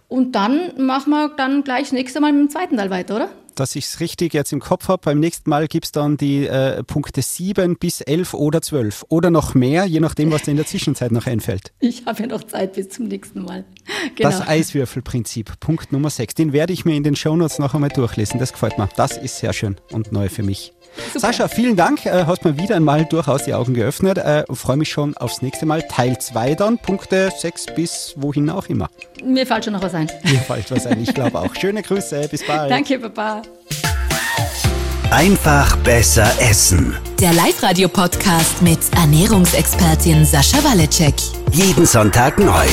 Und 0.08 0.32
dann 0.32 0.72
machen 0.76 1.10
wir 1.10 1.28
dann 1.30 1.64
gleich 1.64 1.84
das 1.84 1.92
nächste 1.92 2.20
Mal 2.20 2.32
mit 2.32 2.42
dem 2.42 2.50
zweiten 2.50 2.76
Teil 2.76 2.90
weiter, 2.90 3.16
oder? 3.16 3.30
Dass 3.54 3.76
ich 3.76 3.84
es 3.86 4.00
richtig 4.00 4.34
jetzt 4.34 4.52
im 4.52 4.60
Kopf 4.60 4.88
habe. 4.88 5.02
Beim 5.04 5.20
nächsten 5.20 5.48
Mal 5.50 5.68
gibt 5.68 5.86
es 5.86 5.92
dann 5.92 6.16
die 6.16 6.46
äh, 6.46 6.82
Punkte 6.84 7.22
7 7.22 7.76
bis 7.76 8.00
11 8.00 8.34
oder 8.34 8.62
12 8.62 9.04
oder 9.08 9.30
noch 9.30 9.54
mehr, 9.54 9.84
je 9.84 10.00
nachdem, 10.00 10.30
was 10.30 10.42
dir 10.42 10.52
in 10.52 10.56
der 10.56 10.66
Zwischenzeit 10.66 11.12
noch 11.12 11.26
einfällt. 11.26 11.72
Ich 11.80 12.06
habe 12.06 12.22
ja 12.22 12.28
noch 12.28 12.44
Zeit 12.44 12.74
bis 12.74 12.88
zum 12.88 13.06
nächsten 13.06 13.42
Mal. 13.42 13.64
Genau. 14.16 14.30
Das 14.30 14.46
Eiswürfelprinzip, 14.46 15.60
Punkt 15.60 15.92
Nummer 15.92 16.10
6, 16.10 16.34
den 16.34 16.52
werde 16.52 16.72
ich 16.72 16.84
mir 16.84 16.94
in 16.94 17.02
den 17.02 17.16
Shownotes 17.16 17.58
noch 17.58 17.74
einmal 17.74 17.90
durchlesen. 17.90 18.38
Das 18.38 18.52
gefällt 18.52 18.78
mir. 18.78 18.88
Das 18.96 19.16
ist 19.16 19.38
sehr 19.38 19.52
schön 19.52 19.76
und 19.90 20.12
neu 20.12 20.28
für 20.28 20.42
mich. 20.42 20.72
Sascha, 21.14 21.48
vielen 21.48 21.76
Dank. 21.76 22.04
Äh, 22.06 22.24
hast 22.26 22.44
mir 22.44 22.56
wieder 22.58 22.76
einmal 22.76 23.04
durchaus 23.04 23.44
die 23.44 23.54
Augen 23.54 23.74
geöffnet. 23.74 24.18
Äh, 24.18 24.44
Freue 24.52 24.76
mich 24.76 24.90
schon 24.90 25.16
aufs 25.16 25.42
nächste 25.42 25.66
Mal. 25.66 25.82
Teil 25.82 26.18
2 26.18 26.54
dann, 26.54 26.78
Punkte 26.78 27.30
6 27.36 27.66
bis 27.74 28.14
wohin 28.16 28.50
auch 28.50 28.66
immer. 28.68 28.88
Mir 29.24 29.46
fällt 29.46 29.64
schon 29.64 29.74
noch 29.74 29.82
was 29.82 29.94
ein. 29.94 30.10
Mir 30.24 30.38
fällt 30.38 30.70
was 30.70 30.86
ein, 30.86 31.02
ich 31.02 31.12
glaube 31.14 31.38
auch. 31.38 31.54
Schöne 31.54 31.82
Grüße, 31.82 32.28
bis 32.30 32.46
bald. 32.46 32.70
Danke, 32.70 32.98
Papa. 32.98 33.42
Einfach 35.10 35.76
besser 35.78 36.30
essen. 36.40 36.96
Der 37.20 37.32
Live-Radio-Podcast 37.34 38.62
mit 38.62 38.78
Ernährungsexpertin 38.96 40.24
Sascha 40.24 40.64
Waleczek. 40.64 41.14
Jeden 41.52 41.84
Sonntag 41.84 42.38
neu. 42.38 42.66